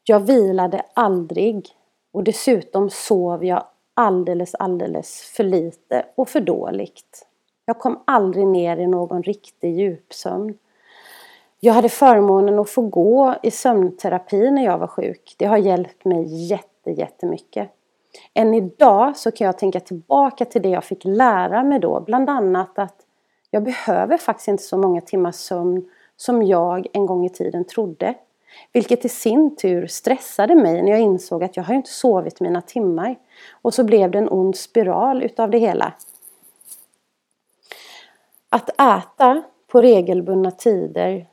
Jag 0.05 0.21
vilade 0.21 0.85
aldrig 0.95 1.69
och 2.13 2.25
dessutom 2.25 2.91
sov 2.91 3.45
jag 3.45 3.65
alldeles, 3.95 4.55
alldeles 4.55 5.21
för 5.37 5.45
lite 5.45 6.07
och 6.15 6.29
för 6.29 6.41
dåligt. 6.41 7.27
Jag 7.73 7.79
kom 7.79 8.03
aldrig 8.05 8.47
ner 8.47 8.77
i 8.77 8.87
någon 8.87 9.23
riktig 9.23 9.79
djupsömn. 9.79 10.55
Jag 11.61 11.73
hade 11.73 11.89
förmånen 11.89 12.59
att 12.59 12.71
få 12.71 12.83
gå 12.83 13.35
i 13.43 13.51
sömnterapi 13.51 14.51
när 14.51 14.65
jag 14.65 14.79
var 14.79 14.87
sjuk. 14.87 15.35
Det 15.39 15.45
har 15.45 15.57
hjälpt 15.57 16.05
mig 16.05 16.47
jätte, 16.47 16.91
jättemycket. 16.91 17.71
Än 18.35 18.55
idag 18.55 19.17
så 19.17 19.31
kan 19.31 19.45
jag 19.45 19.59
tänka 19.59 19.81
tillbaka 19.81 20.45
till 20.45 20.63
det 20.63 20.69
jag 20.69 20.85
fick 20.85 21.05
lära 21.05 21.63
mig 21.63 21.79
då. 21.79 22.01
Bland 22.01 22.31
annat 22.31 22.79
att 22.79 22.97
jag 23.51 23.63
behöver 23.63 24.17
faktiskt 24.17 24.49
inte 24.49 24.63
så 24.63 24.79
många 24.79 25.01
timmars 25.01 25.35
sömn 25.35 25.91
som 26.17 26.43
jag 26.43 26.87
en 26.93 27.07
gång 27.07 27.25
i 27.27 27.31
tiden 27.31 27.65
trodde. 27.65 28.15
Vilket 28.73 29.05
i 29.05 29.09
sin 29.09 29.57
tur 29.57 29.87
stressade 29.87 30.55
mig 30.55 30.83
när 30.83 30.91
jag 30.91 31.01
insåg 31.01 31.45
att 31.45 31.57
jag 31.57 31.65
har 31.65 31.75
inte 31.75 31.91
sovit 31.91 32.41
mina 32.41 32.61
timmar. 32.61 33.17
Och 33.63 33.75
så 33.75 33.85
blev 33.85 34.11
det 34.11 34.19
en 34.19 34.29
ond 34.29 34.57
spiral 34.57 35.23
utav 35.23 35.51
det 35.51 35.59
hela. 35.59 35.93
Att 38.55 38.81
äta 38.81 39.43
på 39.67 39.81
regelbundna 39.81 40.51
tider, 40.51 41.27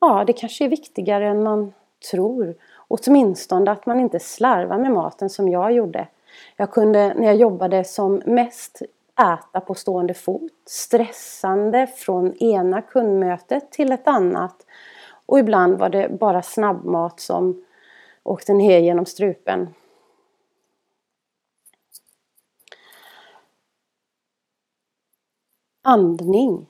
ja 0.00 0.24
det 0.26 0.32
kanske 0.32 0.64
är 0.64 0.68
viktigare 0.68 1.28
än 1.28 1.42
man 1.42 1.72
tror. 2.10 2.54
Åtminstone 2.88 3.70
att 3.70 3.86
man 3.86 4.00
inte 4.00 4.20
slarvar 4.20 4.78
med 4.78 4.92
maten 4.92 5.30
som 5.30 5.48
jag 5.48 5.72
gjorde. 5.72 6.08
Jag 6.56 6.70
kunde 6.70 7.14
när 7.14 7.26
jag 7.26 7.36
jobbade 7.36 7.84
som 7.84 8.22
mest 8.26 8.82
äta 9.20 9.60
på 9.60 9.74
stående 9.74 10.14
fot, 10.14 10.52
stressande 10.66 11.86
från 11.86 12.36
ena 12.36 12.82
kundmötet 12.82 13.72
till 13.72 13.92
ett 13.92 14.08
annat. 14.08 14.66
Och 15.26 15.38
ibland 15.38 15.78
var 15.78 15.88
det 15.88 16.08
bara 16.08 16.42
snabbmat 16.42 17.20
som 17.20 17.64
åkte 18.22 18.52
ner 18.52 18.78
genom 18.78 19.06
strupen. 19.06 19.68
Andning. 25.86 26.66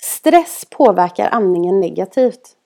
Stress 0.00 0.64
påverkar 0.70 1.28
andningen 1.28 1.80
negativt. 1.80 2.56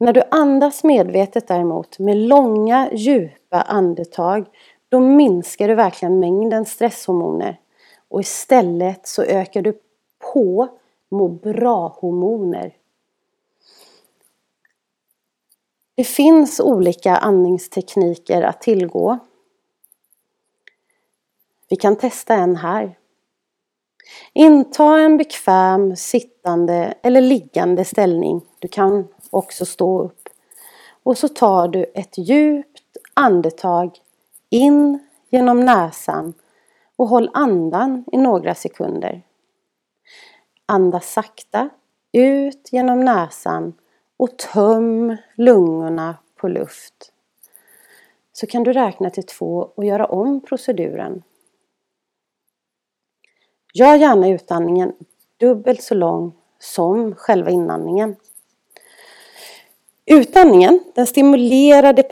När 0.00 0.12
du 0.12 0.22
andas 0.30 0.84
medvetet 0.84 1.48
däremot 1.48 1.98
med 1.98 2.16
långa 2.16 2.90
djupa 2.92 3.60
andetag 3.62 4.46
då 4.88 5.00
minskar 5.00 5.68
du 5.68 5.74
verkligen 5.74 6.20
mängden 6.20 6.66
stresshormoner 6.66 7.60
och 8.08 8.20
istället 8.20 9.06
så 9.06 9.22
ökar 9.22 9.62
du 9.62 9.78
på 10.32 10.68
må 11.08 11.28
bra-hormoner. 11.28 12.76
Det 15.94 16.04
finns 16.04 16.60
olika 16.60 17.16
andningstekniker 17.16 18.42
att 18.42 18.60
tillgå. 18.60 19.18
Vi 21.68 21.76
kan 21.76 21.96
testa 21.96 22.34
en 22.34 22.56
här. 22.56 22.98
Inta 24.32 24.98
en 24.98 25.16
bekväm 25.16 25.96
sittande 25.96 26.94
eller 27.02 27.20
liggande 27.20 27.84
ställning. 27.84 28.40
Du 28.58 28.68
kan 28.68 29.08
också 29.30 29.66
stå 29.66 30.02
upp. 30.02 30.28
Och 31.02 31.18
så 31.18 31.28
tar 31.28 31.68
du 31.68 31.84
ett 31.94 32.18
djupt 32.18 32.96
andetag 33.14 33.98
in 34.50 34.98
genom 35.30 35.60
näsan 35.60 36.34
och 36.96 37.08
håll 37.08 37.30
andan 37.34 38.04
i 38.12 38.16
några 38.16 38.54
sekunder. 38.54 39.22
Andas 40.66 41.12
sakta 41.12 41.68
ut 42.12 42.68
genom 42.72 43.00
näsan 43.04 43.74
och 44.16 44.38
töm 44.38 45.16
lungorna 45.36 46.16
på 46.36 46.48
luft. 46.48 47.12
Så 48.32 48.46
kan 48.46 48.62
du 48.62 48.72
räkna 48.72 49.10
till 49.10 49.26
två 49.26 49.70
och 49.74 49.84
göra 49.84 50.06
om 50.06 50.40
proceduren. 50.40 51.22
Gör 53.74 53.94
gärna 53.94 54.28
utandningen 54.28 54.92
dubbelt 55.40 55.82
så 55.82 55.94
lång 55.94 56.32
som 56.58 57.14
själva 57.14 57.50
inandningen. 57.50 58.16
Utandningen 60.06 60.80
den 60.94 61.06
stimulerar 61.06 61.92
det 61.92 62.10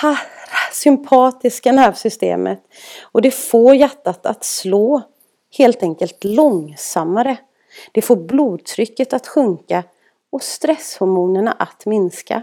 parasympatiska 0.00 1.72
nervsystemet 1.72 2.60
och 3.02 3.22
det 3.22 3.30
får 3.30 3.74
hjärtat 3.74 4.26
att 4.26 4.44
slå 4.44 5.02
helt 5.58 5.82
enkelt 5.82 6.24
långsammare. 6.24 7.36
Det 7.92 8.02
får 8.02 8.16
blodtrycket 8.16 9.12
att 9.12 9.26
sjunka 9.26 9.82
och 10.30 10.42
stresshormonerna 10.42 11.52
att 11.52 11.86
minska. 11.86 12.42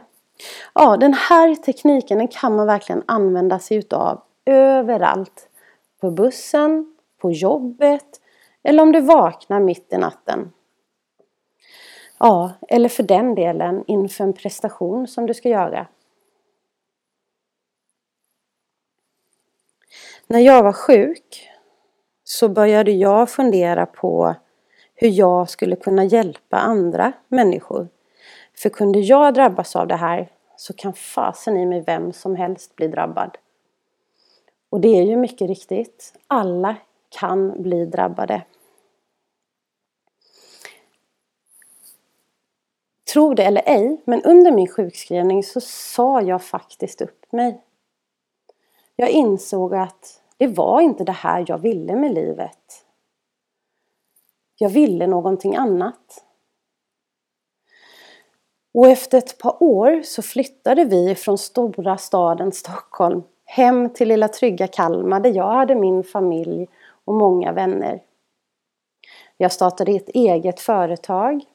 Ja, 0.73 0.97
den 0.97 1.13
här 1.13 1.55
tekniken 1.55 2.17
den 2.17 2.27
kan 2.27 2.55
man 2.55 2.67
verkligen 2.67 3.03
använda 3.05 3.59
sig 3.59 3.77
utav 3.77 4.21
överallt. 4.45 5.47
På 6.01 6.11
bussen, 6.11 6.95
på 7.21 7.31
jobbet 7.31 8.20
eller 8.63 8.83
om 8.83 8.91
du 8.91 9.01
vaknar 9.01 9.59
mitt 9.59 9.93
i 9.93 9.97
natten. 9.97 10.51
Ja, 12.19 12.51
eller 12.69 12.89
för 12.89 13.03
den 13.03 13.35
delen 13.35 13.83
inför 13.87 14.23
en 14.23 14.33
prestation 14.33 15.07
som 15.07 15.25
du 15.25 15.33
ska 15.33 15.49
göra. 15.49 15.87
När 20.27 20.39
jag 20.39 20.63
var 20.63 20.73
sjuk 20.73 21.49
så 22.23 22.49
började 22.49 22.91
jag 22.91 23.29
fundera 23.29 23.85
på 23.85 24.35
hur 24.95 25.09
jag 25.09 25.49
skulle 25.49 25.75
kunna 25.75 26.03
hjälpa 26.03 26.57
andra 26.57 27.13
människor. 27.27 27.87
För 28.57 28.69
kunde 28.69 28.99
jag 28.99 29.33
drabbas 29.33 29.75
av 29.75 29.87
det 29.87 29.95
här 29.95 30.31
så 30.55 30.73
kan 30.73 30.93
fasen 30.93 31.57
i 31.57 31.65
mig 31.65 31.83
vem 31.87 32.13
som 32.13 32.35
helst 32.35 32.75
bli 32.75 32.87
drabbad. 32.87 33.37
Och 34.69 34.81
det 34.81 34.99
är 34.99 35.03
ju 35.03 35.15
mycket 35.15 35.47
riktigt. 35.47 36.13
Alla 36.27 36.75
kan 37.09 37.61
bli 37.61 37.85
drabbade. 37.85 38.41
Tro 43.13 43.33
det 43.33 43.43
eller 43.43 43.61
ej, 43.65 44.01
men 44.05 44.23
under 44.23 44.51
min 44.51 44.67
sjukskrivning 44.67 45.43
så 45.43 45.61
sa 45.61 46.21
jag 46.21 46.43
faktiskt 46.43 47.01
upp 47.01 47.31
mig. 47.31 47.61
Jag 48.95 49.09
insåg 49.09 49.75
att 49.75 50.21
det 50.37 50.47
var 50.47 50.81
inte 50.81 51.03
det 51.03 51.11
här 51.11 51.45
jag 51.47 51.57
ville 51.57 51.95
med 51.95 52.13
livet. 52.13 52.85
Jag 54.57 54.69
ville 54.69 55.07
någonting 55.07 55.55
annat. 55.55 56.25
Och 58.73 58.87
efter 58.87 59.17
ett 59.17 59.37
par 59.37 59.63
år 59.63 60.01
så 60.03 60.21
flyttade 60.21 60.85
vi 60.85 61.15
från 61.15 61.37
stora 61.37 61.97
staden 61.97 62.51
Stockholm 62.51 63.23
hem 63.45 63.89
till 63.89 64.07
lilla 64.07 64.27
trygga 64.27 64.67
Kalmar 64.67 65.19
där 65.19 65.35
jag 65.35 65.51
hade 65.51 65.75
min 65.75 66.03
familj 66.03 66.67
och 67.05 67.13
många 67.13 67.51
vänner. 67.51 68.03
Jag 69.37 69.51
startade 69.51 69.91
ett 69.91 70.09
eget 70.09 70.59
företag 70.59 71.45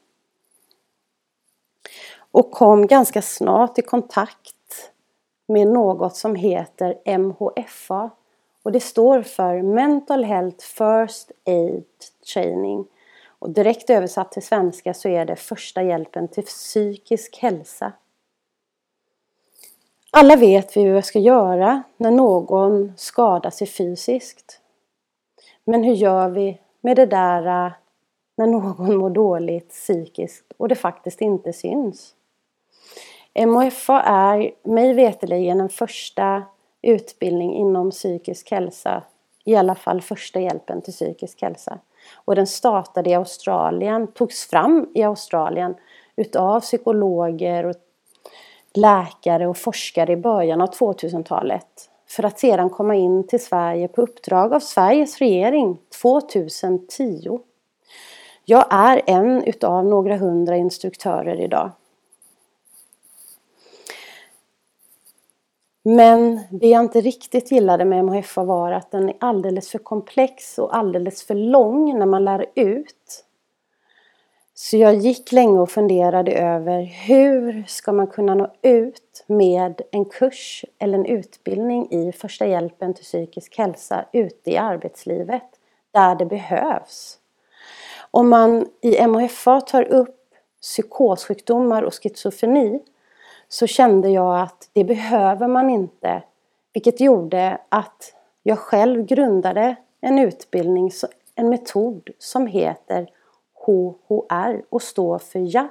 och 2.36 2.50
kom 2.50 2.86
ganska 2.86 3.22
snart 3.22 3.78
i 3.78 3.82
kontakt 3.82 4.92
med 5.48 5.68
något 5.68 6.16
som 6.16 6.34
heter 6.34 7.18
MHFA 7.18 8.10
och 8.62 8.72
det 8.72 8.80
står 8.80 9.22
för 9.22 9.62
Mental 9.62 10.24
Health 10.24 10.64
First 10.64 11.32
Aid 11.46 11.84
Training 12.34 12.86
och 13.38 13.50
direkt 13.50 13.90
översatt 13.90 14.32
till 14.32 14.42
svenska 14.42 14.94
så 14.94 15.08
är 15.08 15.24
det 15.24 15.36
första 15.36 15.82
hjälpen 15.82 16.28
till 16.28 16.44
psykisk 16.44 17.38
hälsa. 17.38 17.92
Alla 20.10 20.36
vet 20.36 20.76
vi 20.76 20.82
hur 20.82 20.94
vi 20.94 21.02
ska 21.02 21.18
göra 21.18 21.82
när 21.96 22.10
någon 22.10 22.92
skadar 22.96 23.50
sig 23.50 23.66
fysiskt. 23.66 24.60
Men 25.64 25.84
hur 25.84 25.94
gör 25.94 26.28
vi 26.28 26.60
med 26.80 26.96
det 26.96 27.06
där 27.06 27.66
eh, 27.66 27.72
när 28.36 28.46
någon 28.46 28.96
mår 28.96 29.10
dåligt 29.10 29.68
psykiskt 29.68 30.52
och 30.56 30.68
det 30.68 30.74
faktiskt 30.74 31.20
inte 31.20 31.52
syns? 31.52 32.15
MHFA 33.38 34.02
är 34.02 34.50
mig 34.62 34.94
veterligen 34.94 35.58
den 35.58 35.68
första 35.68 36.42
utbildning 36.82 37.54
inom 37.54 37.90
psykisk 37.90 38.50
hälsa, 38.50 39.02
i 39.44 39.56
alla 39.56 39.74
fall 39.74 40.00
första 40.00 40.40
hjälpen 40.40 40.82
till 40.82 40.92
psykisk 40.92 41.42
hälsa. 41.42 41.78
Och 42.14 42.34
den 42.34 42.46
startade 42.46 43.10
i 43.10 43.14
Australien, 43.14 44.06
togs 44.06 44.46
fram 44.46 44.88
i 44.94 45.02
Australien 45.02 45.74
utav 46.16 46.60
psykologer 46.60 47.66
och 47.66 47.74
läkare 48.74 49.46
och 49.46 49.56
forskare 49.56 50.12
i 50.12 50.16
början 50.16 50.60
av 50.60 50.70
2000-talet 50.70 51.90
för 52.08 52.22
att 52.22 52.38
sedan 52.38 52.70
komma 52.70 52.94
in 52.94 53.26
till 53.26 53.44
Sverige 53.44 53.88
på 53.88 54.02
uppdrag 54.02 54.52
av 54.52 54.60
Sveriges 54.60 55.18
regering 55.18 55.78
2010. 56.02 57.40
Jag 58.44 58.66
är 58.70 59.02
en 59.06 59.42
utav 59.42 59.84
några 59.84 60.16
hundra 60.16 60.56
instruktörer 60.56 61.40
idag. 61.40 61.70
Men 65.88 66.40
det 66.50 66.68
jag 66.68 66.84
inte 66.84 67.00
riktigt 67.00 67.50
gillade 67.50 67.84
med 67.84 68.04
MHFA 68.04 68.44
var 68.44 68.72
att 68.72 68.90
den 68.90 69.08
är 69.08 69.16
alldeles 69.20 69.70
för 69.70 69.78
komplex 69.78 70.58
och 70.58 70.76
alldeles 70.76 71.24
för 71.24 71.34
lång 71.34 71.98
när 71.98 72.06
man 72.06 72.24
lär 72.24 72.46
ut. 72.54 73.24
Så 74.54 74.76
jag 74.76 74.94
gick 74.94 75.32
länge 75.32 75.58
och 75.58 75.70
funderade 75.70 76.32
över 76.32 76.82
hur 76.82 77.64
ska 77.68 77.92
man 77.92 78.06
kunna 78.06 78.34
nå 78.34 78.52
ut 78.62 79.24
med 79.26 79.82
en 79.90 80.04
kurs 80.04 80.64
eller 80.78 80.98
en 80.98 81.06
utbildning 81.06 81.90
i 81.90 82.12
första 82.12 82.46
hjälpen 82.46 82.94
till 82.94 83.04
psykisk 83.04 83.58
hälsa 83.58 84.04
ute 84.12 84.50
i 84.50 84.56
arbetslivet 84.56 85.50
där 85.90 86.14
det 86.14 86.26
behövs. 86.26 87.18
Om 88.10 88.28
man 88.28 88.66
i 88.80 89.06
MHFA 89.06 89.60
tar 89.60 89.82
upp 89.82 90.20
psykossjukdomar 90.60 91.82
och 91.82 91.94
schizofreni 91.94 92.80
så 93.48 93.66
kände 93.66 94.08
jag 94.08 94.40
att 94.40 94.70
det 94.72 94.84
behöver 94.84 95.48
man 95.48 95.70
inte. 95.70 96.22
Vilket 96.72 97.00
gjorde 97.00 97.58
att 97.68 98.14
jag 98.42 98.58
själv 98.58 99.06
grundade 99.06 99.76
en 100.00 100.18
utbildning, 100.18 100.90
en 101.34 101.48
metod 101.48 102.10
som 102.18 102.46
heter 102.46 103.10
HHR 103.54 104.62
och 104.70 104.82
står 104.82 105.18
för 105.18 105.38
hjärt 105.38 105.70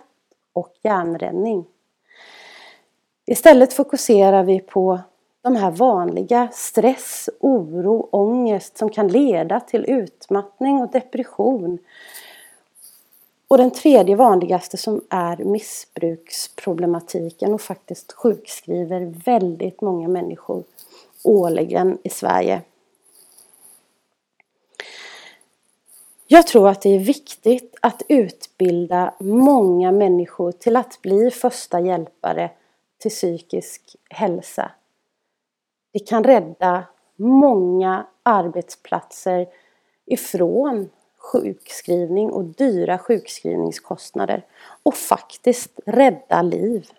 och 0.53 0.73
hjärnräddning. 0.81 1.65
Istället 3.25 3.73
fokuserar 3.73 4.43
vi 4.43 4.59
på 4.59 4.99
de 5.41 5.55
här 5.55 5.71
vanliga 5.71 6.49
stress, 6.53 7.29
oro, 7.39 8.09
ångest 8.11 8.77
som 8.77 8.89
kan 8.89 9.07
leda 9.07 9.59
till 9.59 9.85
utmattning 9.89 10.81
och 10.81 10.91
depression 10.91 11.79
och 13.55 13.59
den 13.59 13.71
tredje 13.71 14.15
vanligaste 14.15 14.77
som 14.77 15.01
är 15.09 15.37
missbruksproblematiken 15.37 17.53
och 17.53 17.61
faktiskt 17.61 18.11
sjukskriver 18.11 19.13
väldigt 19.25 19.81
många 19.81 20.07
människor 20.07 20.63
årligen 21.23 21.97
i 22.03 22.09
Sverige. 22.09 22.61
Jag 26.27 26.47
tror 26.47 26.69
att 26.69 26.81
det 26.81 26.95
är 26.95 26.99
viktigt 26.99 27.75
att 27.81 28.01
utbilda 28.07 29.13
många 29.19 29.91
människor 29.91 30.51
till 30.51 30.75
att 30.75 31.01
bli 31.01 31.31
första 31.31 31.79
hjälpare 31.79 32.51
till 32.97 33.11
psykisk 33.11 33.95
hälsa. 34.09 34.71
Det 35.93 35.99
kan 35.99 36.23
rädda 36.23 36.83
många 37.15 38.07
arbetsplatser 38.23 39.47
ifrån 40.05 40.89
sjukskrivning 41.31 42.31
och 42.31 42.43
dyra 42.43 42.97
sjukskrivningskostnader 42.97 44.45
och 44.83 44.93
faktiskt 44.93 45.79
rädda 45.85 46.41
liv. 46.41 46.89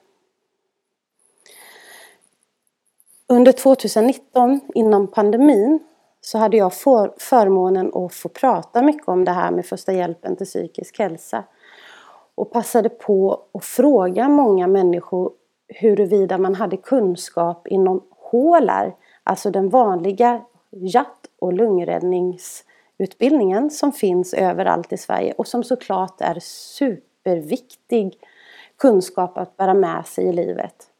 Under 3.28 3.52
2019 3.52 4.60
inom 4.74 5.06
pandemin 5.06 5.78
så 6.20 6.38
hade 6.38 6.56
jag 6.56 6.74
för, 6.74 7.14
förmånen 7.18 7.94
att 7.94 8.14
få 8.14 8.28
prata 8.28 8.82
mycket 8.82 9.08
om 9.08 9.24
det 9.24 9.30
här 9.30 9.50
med 9.50 9.66
första 9.66 9.92
hjälpen 9.92 10.36
till 10.36 10.46
psykisk 10.46 10.98
hälsa. 10.98 11.44
Och 12.34 12.52
passade 12.52 12.88
på 12.88 13.42
att 13.52 13.64
fråga 13.64 14.28
många 14.28 14.66
människor 14.66 15.32
huruvida 15.68 16.38
man 16.38 16.54
hade 16.54 16.76
kunskap 16.76 17.66
inom 17.66 18.02
HLR, 18.30 18.94
alltså 19.22 19.50
den 19.50 19.68
vanliga 19.68 20.40
hjärt 20.70 21.26
och 21.38 21.52
lungräddnings 21.52 22.64
utbildningen 22.98 23.70
som 23.70 23.92
finns 23.92 24.34
överallt 24.34 24.92
i 24.92 24.96
Sverige 24.96 25.34
och 25.38 25.46
som 25.46 25.64
såklart 25.64 26.20
är 26.20 26.38
superviktig 26.40 28.18
kunskap 28.76 29.38
att 29.38 29.56
bära 29.56 29.74
med 29.74 30.06
sig 30.06 30.24
i 30.24 30.32
livet. 30.32 30.90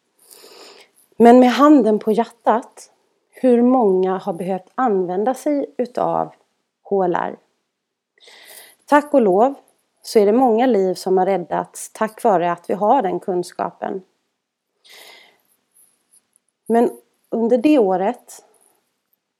Men 1.16 1.40
med 1.40 1.50
handen 1.50 1.98
på 1.98 2.12
hjärtat, 2.12 2.92
hur 3.30 3.62
många 3.62 4.18
har 4.18 4.32
behövt 4.32 4.70
använda 4.74 5.34
sig 5.34 5.74
utav 5.78 6.34
HLR? 6.82 7.36
Tack 8.86 9.14
och 9.14 9.20
lov 9.20 9.54
så 10.02 10.18
är 10.18 10.26
det 10.26 10.32
många 10.32 10.66
liv 10.66 10.94
som 10.94 11.18
har 11.18 11.26
räddats 11.26 11.90
tack 11.92 12.24
vare 12.24 12.52
att 12.52 12.70
vi 12.70 12.74
har 12.74 13.02
den 13.02 13.20
kunskapen. 13.20 14.02
Men 16.66 16.90
under 17.30 17.58
det 17.58 17.78
året 17.78 18.44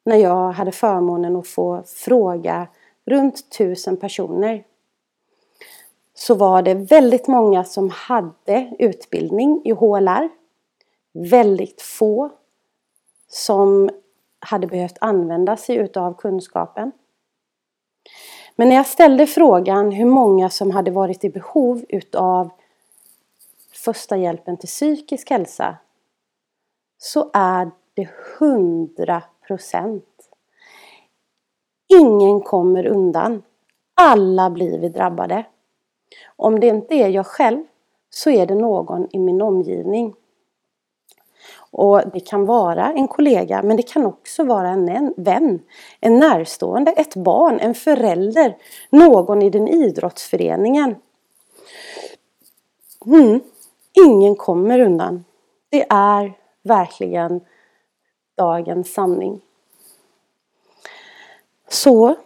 när 0.07 0.17
jag 0.17 0.53
hade 0.53 0.73
förmånen 0.73 1.37
att 1.37 1.49
få 1.49 1.83
fråga 1.87 2.69
runt 3.07 3.51
tusen 3.51 3.97
personer 3.97 4.65
så 6.15 6.35
var 6.35 6.63
det 6.63 6.75
väldigt 6.75 7.27
många 7.27 7.65
som 7.65 7.91
hade 7.91 8.77
utbildning 8.79 9.63
i 9.65 9.73
HLR. 9.73 10.29
Väldigt 11.13 11.83
få 11.83 12.31
som 13.29 13.91
hade 14.39 14.67
behövt 14.67 14.97
använda 15.01 15.57
sig 15.57 15.77
utav 15.77 16.15
kunskapen. 16.15 16.93
Men 18.57 18.69
när 18.69 18.77
jag 18.77 18.87
ställde 18.87 19.27
frågan 19.27 19.93
hur 19.93 20.05
många 20.05 20.51
som 20.51 20.71
hade 20.71 20.91
varit 20.91 21.25
i 21.25 21.31
behov 21.31 21.85
utav 21.89 22.51
första 23.73 24.17
hjälpen 24.17 24.57
till 24.57 24.69
psykisk 24.69 25.31
hälsa 25.31 25.77
så 26.99 27.31
är 27.35 27.71
det 27.95 28.09
100 28.39 29.23
procent. 29.47 30.05
Ingen 32.01 32.41
kommer 32.41 32.87
undan. 32.87 33.43
Alla 33.95 34.51
blir 34.51 34.79
vi 34.79 34.89
drabbade. 34.89 35.45
Om 36.37 36.61
det 36.61 36.67
inte 36.67 36.95
är 36.95 37.09
jag 37.09 37.27
själv 37.27 37.65
så 38.11 38.31
är 38.31 38.47
det 38.47 38.55
någon 38.55 39.09
i 39.11 39.19
min 39.19 39.43
omgivning. 39.43 40.15
Och 41.71 42.03
det 42.13 42.21
kan 42.21 42.47
vara 42.47 42.93
en 42.93 43.09
kollega 43.09 43.63
men 43.63 43.77
det 43.77 43.83
kan 43.83 44.07
också 44.07 44.45
vara 44.45 44.69
en 44.69 45.15
vän, 45.17 45.61
en 46.01 46.19
närstående, 46.19 46.91
ett 46.91 47.17
barn, 47.17 47.59
en 47.61 47.75
förälder, 47.75 48.57
någon 48.91 49.43
i 49.43 49.51
den 49.51 49.69
idrottsföreningen. 49.69 50.95
Mm. 53.07 53.41
Ingen 54.07 54.37
kommer 54.37 54.79
undan. 54.79 55.25
Det 55.69 55.87
är 55.91 56.33
verkligen 56.63 57.41
dagens 58.37 58.93
sanning. 58.93 59.41
Så 61.69 62.17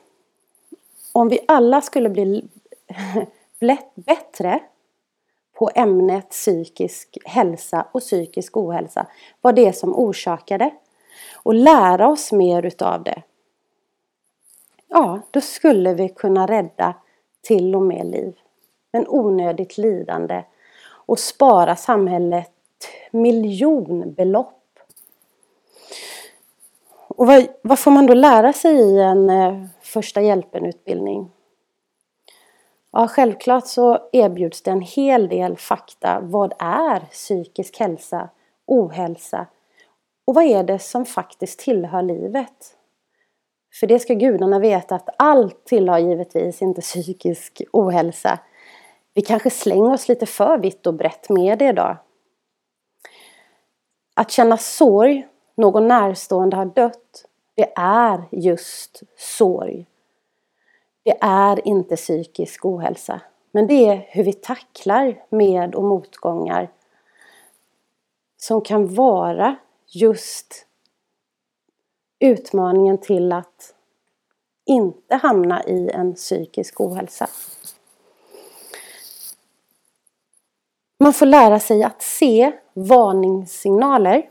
om 1.12 1.28
vi 1.28 1.40
alla 1.48 1.80
skulle 1.80 2.08
bli 2.08 2.48
bättre 3.94 4.60
på 5.52 5.70
ämnet 5.74 6.30
psykisk 6.30 7.18
hälsa 7.24 7.86
och 7.92 8.00
psykisk 8.00 8.56
ohälsa, 8.56 9.06
vad 9.40 9.54
det 9.54 9.66
är 9.66 9.72
som 9.72 9.94
orsakar 9.94 10.58
det 10.58 10.70
och 11.34 11.54
lära 11.54 12.08
oss 12.08 12.32
mer 12.32 12.66
utav 12.66 13.02
det. 13.02 13.22
Ja, 14.88 15.20
då 15.30 15.40
skulle 15.40 15.94
vi 15.94 16.08
kunna 16.08 16.46
rädda 16.46 16.94
till 17.40 17.74
och 17.76 17.82
med 17.82 18.06
liv. 18.06 18.38
Men 18.92 19.08
onödigt 19.08 19.78
lidande 19.78 20.44
och 20.86 21.18
spara 21.18 21.76
samhället 21.76 22.52
miljonbelopp. 23.10 24.59
Och 27.20 27.26
vad, 27.26 27.46
vad, 27.62 27.78
får 27.78 27.90
man 27.90 28.06
då 28.06 28.14
lära 28.14 28.52
sig 28.52 28.74
i 28.74 28.98
en 28.98 29.30
eh, 29.30 29.64
första 29.80 30.20
hjälpen-utbildning? 30.20 31.30
Ja, 32.92 33.08
självklart 33.08 33.66
så 33.66 34.08
erbjuds 34.12 34.62
det 34.62 34.70
en 34.70 34.80
hel 34.80 35.28
del 35.28 35.56
fakta. 35.56 36.20
Vad 36.22 36.52
är 36.58 37.00
psykisk 37.00 37.78
hälsa, 37.78 38.28
ohälsa 38.66 39.46
och 40.24 40.34
vad 40.34 40.44
är 40.44 40.64
det 40.64 40.78
som 40.78 41.04
faktiskt 41.04 41.58
tillhör 41.58 42.02
livet? 42.02 42.76
För 43.80 43.86
det 43.86 43.98
ska 43.98 44.14
gudarna 44.14 44.58
veta 44.58 44.94
att 44.94 45.08
allt 45.18 45.64
tillhör 45.64 45.98
givetvis 45.98 46.62
inte 46.62 46.80
psykisk 46.80 47.62
ohälsa. 47.72 48.38
Vi 49.14 49.22
kanske 49.22 49.50
slänger 49.50 49.92
oss 49.92 50.08
lite 50.08 50.26
för 50.26 50.58
vitt 50.58 50.86
och 50.86 50.94
brett 50.94 51.28
med 51.28 51.58
det 51.58 51.68
idag. 51.68 51.96
Att 54.14 54.30
känna 54.30 54.56
sorg, 54.56 55.26
någon 55.54 55.88
närstående 55.88 56.56
har 56.56 56.64
dött, 56.64 57.26
det 57.54 57.72
är 57.76 58.24
just 58.30 59.02
sorg. 59.16 59.86
Det 61.02 61.18
är 61.20 61.68
inte 61.68 61.96
psykisk 61.96 62.64
ohälsa. 62.64 63.20
Men 63.50 63.66
det 63.66 63.86
är 63.86 64.06
hur 64.08 64.24
vi 64.24 64.32
tacklar 64.32 65.24
med 65.28 65.74
och 65.74 65.84
motgångar 65.84 66.70
som 68.36 68.60
kan 68.60 68.94
vara 68.94 69.56
just 69.86 70.66
utmaningen 72.18 72.98
till 72.98 73.32
att 73.32 73.74
inte 74.66 75.16
hamna 75.16 75.64
i 75.64 75.90
en 75.90 76.14
psykisk 76.14 76.80
ohälsa. 76.80 77.28
Man 80.98 81.12
får 81.12 81.26
lära 81.26 81.60
sig 81.60 81.82
att 81.82 82.02
se 82.02 82.52
varningssignaler. 82.72 84.29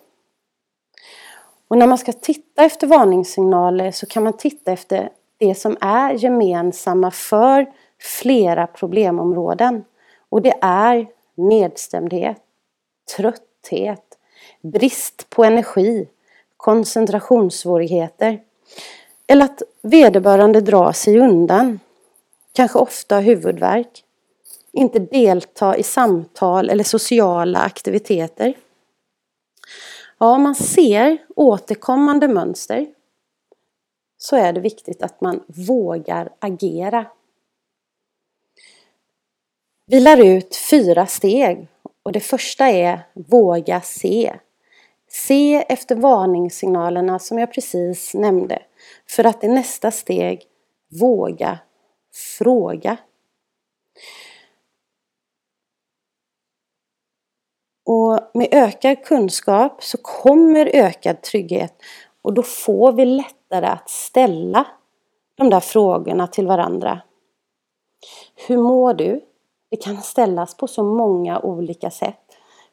Och 1.69 1.77
när 1.77 1.87
man 1.87 1.97
ska 1.97 2.13
titta 2.13 2.63
efter 2.63 2.87
varningssignaler 2.87 3.91
så 3.91 4.05
kan 4.05 4.23
man 4.23 4.37
titta 4.37 4.71
efter 4.71 5.09
det 5.37 5.55
som 5.55 5.77
är 5.81 6.13
gemensamma 6.13 7.11
för 7.11 7.65
flera 7.99 8.67
problemområden. 8.67 9.83
Och 10.29 10.41
det 10.41 10.53
är 10.61 11.07
nedstämdhet, 11.35 12.37
trötthet, 13.17 14.17
brist 14.61 15.29
på 15.29 15.43
energi, 15.43 16.07
koncentrationssvårigheter 16.57 18.39
eller 19.27 19.45
att 19.45 19.61
vederbörande 19.81 20.61
drar 20.61 20.91
sig 20.91 21.19
undan, 21.19 21.79
kanske 22.53 22.79
ofta 22.79 23.19
huvudvärk, 23.19 24.03
inte 24.71 24.99
delta 24.99 25.77
i 25.77 25.83
samtal 25.83 26.69
eller 26.69 26.83
sociala 26.83 27.59
aktiviteter. 27.59 28.53
Ja, 30.21 30.35
om 30.35 30.43
man 30.43 30.55
ser 30.55 31.17
återkommande 31.35 32.27
mönster 32.27 32.87
så 34.17 34.35
är 34.35 34.53
det 34.53 34.61
viktigt 34.61 35.03
att 35.03 35.21
man 35.21 35.43
vågar 35.47 36.29
agera. 36.39 37.05
Vi 39.85 39.99
lär 39.99 40.25
ut 40.25 40.55
fyra 40.55 41.05
steg 41.05 41.67
och 42.03 42.11
det 42.11 42.19
första 42.19 42.69
är 42.69 43.07
våga 43.13 43.81
se. 43.81 44.35
Se 45.07 45.55
efter 45.55 45.95
varningssignalerna 45.95 47.19
som 47.19 47.39
jag 47.39 47.53
precis 47.53 48.13
nämnde 48.13 48.61
för 49.07 49.23
att 49.23 49.43
i 49.43 49.47
nästa 49.47 49.91
steg 49.91 50.43
våga 50.99 51.59
fråga. 52.37 52.97
Och 57.91 58.19
med 58.33 58.47
ökad 58.51 59.03
kunskap 59.03 59.83
så 59.83 59.97
kommer 59.97 60.71
ökad 60.73 61.21
trygghet 61.21 61.73
och 62.21 62.33
då 62.33 62.43
får 62.43 62.91
vi 62.91 63.05
lättare 63.05 63.65
att 63.65 63.89
ställa 63.89 64.67
de 65.35 65.49
där 65.49 65.59
frågorna 65.59 66.27
till 66.27 66.47
varandra. 66.47 67.01
Hur 68.47 68.57
mår 68.57 68.93
du? 68.93 69.21
Det 69.69 69.77
kan 69.77 69.97
ställas 69.97 70.57
på 70.57 70.67
så 70.67 70.83
många 70.83 71.39
olika 71.39 71.91
sätt. 71.91 72.19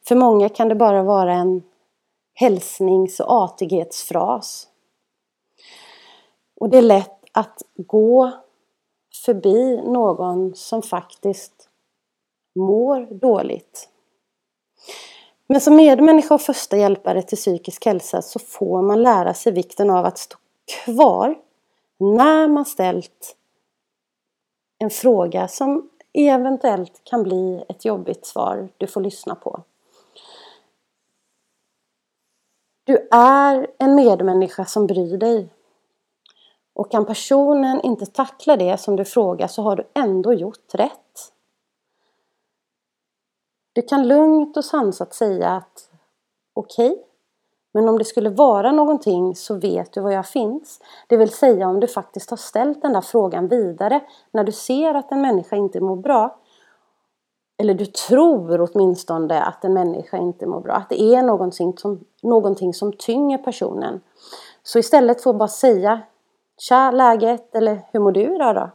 För 0.09 0.14
många 0.14 0.49
kan 0.49 0.69
det 0.69 0.75
bara 0.75 1.03
vara 1.03 1.35
en 1.35 1.62
hälsnings 2.35 3.21
och 3.21 3.31
artighetsfras. 3.31 4.69
Och 6.61 6.71
det 6.71 6.79
är 6.79 6.83
lätt 6.83 7.21
att 7.33 7.62
gå 7.77 8.33
förbi 9.25 9.83
någon 9.83 10.55
som 10.55 10.83
faktiskt 10.83 11.69
mår 12.55 13.21
dåligt. 13.21 13.89
Men 15.47 15.61
som 15.61 15.76
medmänniska 15.76 16.34
och 16.34 16.40
första 16.40 16.76
hjälpare 16.76 17.22
till 17.22 17.38
psykisk 17.38 17.86
hälsa 17.86 18.22
så 18.22 18.38
får 18.38 18.82
man 18.82 19.03
lära 19.03 19.34
sig 19.34 19.53
vikten 19.53 19.90
av 19.90 20.05
att 20.05 20.18
stå 20.18 20.36
kvar 20.84 21.38
när 21.99 22.49
man 22.49 22.64
ställt 22.64 23.36
en 24.78 24.90
fråga 24.90 25.49
som 25.49 25.90
eventuellt 26.12 27.01
kan 27.05 27.22
bli 27.22 27.64
ett 27.68 27.84
jobbigt 27.84 28.26
svar 28.26 28.68
du 28.76 28.86
får 28.86 29.01
lyssna 29.01 29.34
på. 29.34 29.62
Du 32.84 33.09
är 33.11 33.66
en 33.78 33.94
medmänniska 33.94 34.64
som 34.64 34.86
bryr 34.86 35.18
dig. 35.18 35.49
Och 36.74 36.90
kan 36.90 37.07
personen 37.07 37.80
inte 37.80 38.07
tackla 38.07 38.57
det 38.57 38.80
som 38.80 38.97
du 38.97 39.05
frågar 39.05 39.49
så 39.49 39.62
har 39.62 39.76
du 39.76 39.84
ändå 39.94 40.32
gjort 40.32 40.74
rätt. 40.74 41.32
Du 43.77 43.83
kan 43.83 44.09
lugnt 44.09 44.57
och 44.57 44.64
sansat 44.64 45.14
säga 45.14 45.51
att 45.51 45.91
okej, 46.55 46.91
okay, 46.91 47.03
men 47.74 47.89
om 47.89 47.99
det 47.99 48.05
skulle 48.05 48.31
vara 48.31 48.72
någonting 48.72 49.35
så 49.35 49.55
vet 49.55 49.93
du 49.93 50.01
var 50.01 50.11
jag 50.11 50.27
finns. 50.27 50.81
Det 51.09 51.16
vill 51.16 51.31
säga 51.31 51.68
om 51.68 51.81
du 51.81 51.87
faktiskt 51.87 52.31
har 52.31 52.37
ställt 52.37 52.83
den 52.83 52.93
där 52.93 53.01
frågan 53.01 53.49
vidare 53.49 54.01
när 54.31 54.45
du 54.45 54.53
ser 54.53 54.95
att 54.95 55.12
en 55.12 55.20
människa 55.20 55.57
inte 55.57 55.81
mår 55.81 55.97
bra. 55.97 56.39
Eller 57.59 57.74
du 57.74 57.87
tror 57.87 58.61
åtminstone 58.61 59.43
att 59.43 59.64
en 59.64 59.74
människa 59.74 60.16
inte 60.16 60.47
mår 60.47 60.61
bra. 60.61 60.72
Att 60.72 60.89
det 60.89 61.03
är 61.03 61.22
någonting 61.22 61.79
som, 61.79 62.05
någonting 62.22 62.74
som 62.74 62.93
tynger 62.93 63.39
personen. 63.39 64.01
Så 64.62 64.79
istället 64.79 65.22
för 65.22 65.31
att 65.31 65.39
bara 65.39 65.49
säga 65.49 66.01
Tja, 66.59 66.91
läget? 66.91 67.55
Eller 67.55 67.81
hur 67.93 68.01
mår 68.01 68.12
du 68.12 68.35
idag 68.35 68.55
då? 68.55 68.70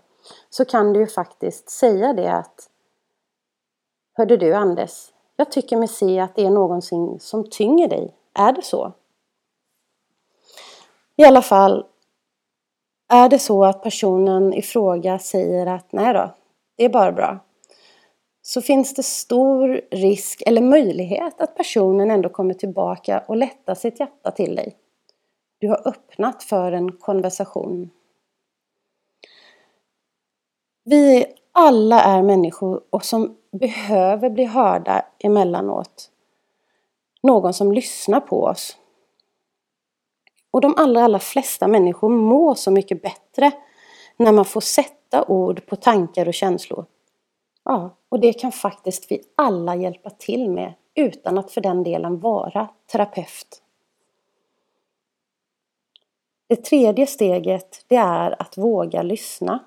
Så 0.50 0.66
kan 0.66 0.94
du 0.94 1.00
ju 1.00 1.08
faktiskt 1.08 1.70
säga 1.70 2.14
det 2.14 2.34
att 2.34 2.71
Hörde 4.22 4.38
du 4.38 4.54
Anders, 4.54 5.12
jag 5.36 5.52
tycker 5.52 5.78
mig 5.78 5.88
se 5.88 6.20
att 6.20 6.36
det 6.36 6.46
är 6.46 6.50
någonting 6.50 7.20
som 7.20 7.50
tynger 7.50 7.88
dig. 7.88 8.16
Är 8.34 8.54
det 8.54 8.62
så? 8.62 8.94
I 11.16 11.24
alla 11.24 11.42
fall, 11.42 11.86
är 13.10 13.30
det 13.30 13.40
så 13.40 13.66
att 13.66 13.84
personen 13.84 14.54
i 14.54 14.62
fråga 14.62 15.20
säger 15.20 15.66
att 15.68 15.92
nej 15.92 16.14
då, 16.14 16.36
det 16.76 16.86
är 16.86 16.90
bara 16.90 17.12
bra. 17.12 17.40
så 18.42 18.62
finns 18.62 18.94
det 18.94 19.04
stor 19.04 19.82
risk 19.92 20.44
eller 20.46 20.62
möjlighet 20.62 21.42
att 21.42 21.56
personen 21.56 22.12
ändå 22.12 22.30
kommer 22.30 22.54
tillbaka 22.54 23.24
och 23.28 23.36
lättar 23.36 23.76
sitt 23.76 24.00
hjärta 24.00 24.32
till 24.32 24.56
dig. 24.56 24.78
Du 25.58 25.68
har 25.68 25.88
öppnat 25.88 26.44
för 26.44 26.72
en 26.72 26.92
konversation. 26.92 27.90
Vi 30.84 31.26
alla 31.52 32.02
är 32.04 32.22
människor 32.22 32.82
och 32.90 33.06
som 33.06 33.38
behöver 33.52 34.30
bli 34.30 34.46
hörda 34.46 35.06
emellanåt. 35.20 36.10
Någon 37.24 37.54
som 37.54 37.72
lyssnar 37.72 38.20
på 38.20 38.44
oss. 38.44 38.78
Och 40.52 40.62
de 40.62 40.74
allra, 40.78 41.04
allra 41.04 41.20
flesta 41.20 41.68
människor 41.68 42.10
mår 42.10 42.56
så 42.56 42.72
mycket 42.72 43.02
bättre 43.02 43.52
när 44.18 44.32
man 44.32 44.46
får 44.46 44.62
sätta 44.62 45.26
ord 45.28 45.66
på 45.66 45.76
tankar 45.76 46.28
och 46.28 46.34
känslor. 46.34 46.86
Ja, 47.64 47.98
och 48.10 48.20
det 48.20 48.34
kan 48.34 48.52
faktiskt 48.52 49.12
vi 49.12 49.24
alla 49.36 49.76
hjälpa 49.76 50.10
till 50.10 50.50
med 50.50 50.74
utan 50.96 51.38
att 51.38 51.52
för 51.52 51.62
den 51.62 51.84
delen 51.84 52.20
vara 52.20 52.70
terapeut. 52.92 53.64
Det 56.48 56.56
tredje 56.56 57.08
steget 57.08 57.86
det 57.88 57.96
är 57.96 58.42
att 58.42 58.58
våga 58.58 59.02
lyssna. 59.02 59.60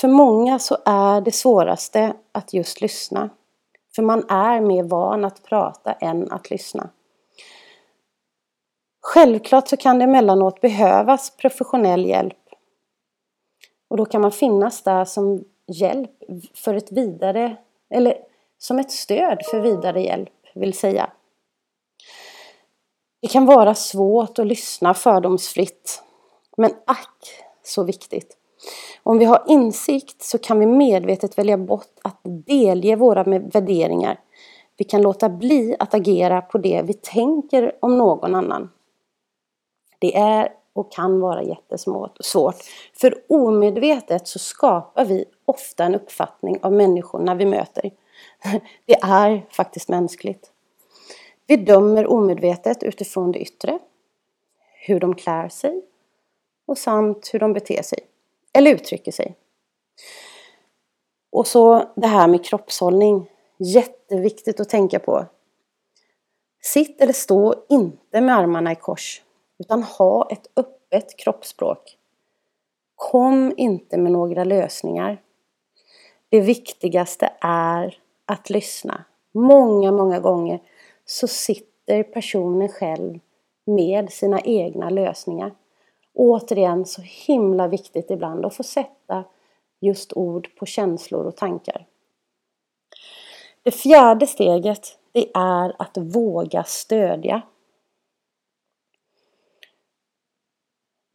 För 0.00 0.08
många 0.08 0.58
så 0.58 0.76
är 0.84 1.20
det 1.20 1.32
svåraste 1.32 2.14
att 2.32 2.52
just 2.52 2.80
lyssna. 2.80 3.30
För 3.94 4.02
man 4.02 4.30
är 4.30 4.60
mer 4.60 4.82
van 4.82 5.24
att 5.24 5.42
prata 5.42 5.92
än 5.92 6.32
att 6.32 6.50
lyssna. 6.50 6.90
Självklart 9.00 9.68
så 9.68 9.76
kan 9.76 9.98
det 9.98 10.04
emellanåt 10.04 10.60
behövas 10.60 11.36
professionell 11.36 12.06
hjälp. 12.06 12.38
Och 13.88 13.96
då 13.96 14.04
kan 14.04 14.20
man 14.20 14.32
finnas 14.32 14.82
där 14.82 15.04
som 15.04 15.44
hjälp 15.66 16.10
för 16.54 16.74
ett 16.74 16.92
vidare, 16.92 17.56
eller 17.90 18.16
som 18.58 18.78
ett 18.78 18.90
stöd 18.90 19.38
för 19.50 19.60
vidare 19.60 20.02
hjälp, 20.02 20.32
vill 20.54 20.74
säga. 20.74 21.10
Det 23.20 23.28
kan 23.28 23.46
vara 23.46 23.74
svårt 23.74 24.38
att 24.38 24.46
lyssna 24.46 24.94
fördomsfritt, 24.94 26.02
men 26.56 26.70
ack 26.86 27.44
så 27.62 27.84
viktigt. 27.84 28.39
Om 29.02 29.18
vi 29.18 29.24
har 29.24 29.44
insikt 29.46 30.22
så 30.22 30.38
kan 30.38 30.60
vi 30.60 30.66
medvetet 30.66 31.38
välja 31.38 31.58
bort 31.58 31.98
att 32.02 32.20
delge 32.46 32.96
våra 32.96 33.24
värderingar. 33.24 34.20
Vi 34.76 34.84
kan 34.84 35.02
låta 35.02 35.28
bli 35.28 35.76
att 35.78 35.94
agera 35.94 36.42
på 36.42 36.58
det 36.58 36.82
vi 36.84 36.94
tänker 36.94 37.76
om 37.80 37.98
någon 37.98 38.34
annan. 38.34 38.70
Det 39.98 40.16
är 40.16 40.52
och 40.72 40.92
kan 40.92 41.20
vara 41.20 41.42
jättesvårt. 41.42 42.18
För 43.00 43.22
omedvetet 43.28 44.28
så 44.28 44.38
skapar 44.38 45.04
vi 45.04 45.24
ofta 45.44 45.84
en 45.84 45.94
uppfattning 45.94 46.58
av 46.62 46.72
människorna 46.72 47.34
vi 47.34 47.46
möter. 47.46 47.90
Det 48.86 48.94
är 49.02 49.46
faktiskt 49.50 49.88
mänskligt. 49.88 50.52
Vi 51.46 51.56
dömer 51.56 52.06
omedvetet 52.06 52.82
utifrån 52.82 53.32
det 53.32 53.38
yttre, 53.38 53.78
hur 54.86 55.00
de 55.00 55.14
klär 55.14 55.48
sig 55.48 55.82
och 56.66 56.78
samt 56.78 57.30
hur 57.32 57.38
de 57.38 57.52
beter 57.52 57.82
sig 57.82 57.98
eller 58.52 58.74
uttrycker 58.74 59.12
sig. 59.12 59.36
Och 61.32 61.46
så 61.46 61.92
det 61.96 62.06
här 62.06 62.28
med 62.28 62.44
kroppshållning. 62.44 63.30
Jätteviktigt 63.58 64.60
att 64.60 64.68
tänka 64.68 64.98
på. 64.98 65.26
Sitt 66.62 67.00
eller 67.00 67.12
stå 67.12 67.54
inte 67.68 68.20
med 68.20 68.36
armarna 68.36 68.72
i 68.72 68.76
kors, 68.76 69.22
utan 69.58 69.82
ha 69.82 70.28
ett 70.30 70.46
öppet 70.56 71.16
kroppsspråk. 71.16 71.98
Kom 72.96 73.54
inte 73.56 73.98
med 73.98 74.12
några 74.12 74.44
lösningar. 74.44 75.22
Det 76.28 76.40
viktigaste 76.40 77.32
är 77.40 77.98
att 78.26 78.50
lyssna. 78.50 79.04
Många, 79.32 79.92
många 79.92 80.20
gånger 80.20 80.62
så 81.04 81.28
sitter 81.28 82.02
personen 82.02 82.68
själv 82.68 83.18
med 83.64 84.12
sina 84.12 84.40
egna 84.40 84.90
lösningar 84.90 85.54
återigen 86.14 86.86
så 86.86 87.02
himla 87.02 87.68
viktigt 87.68 88.10
ibland 88.10 88.46
att 88.46 88.54
få 88.54 88.62
sätta 88.62 89.24
just 89.80 90.12
ord 90.12 90.48
på 90.58 90.66
känslor 90.66 91.26
och 91.26 91.36
tankar. 91.36 91.86
Det 93.62 93.70
fjärde 93.70 94.26
steget 94.26 94.98
det 95.12 95.30
är 95.34 95.76
att 95.78 95.98
våga 95.98 96.64
stödja. 96.64 97.42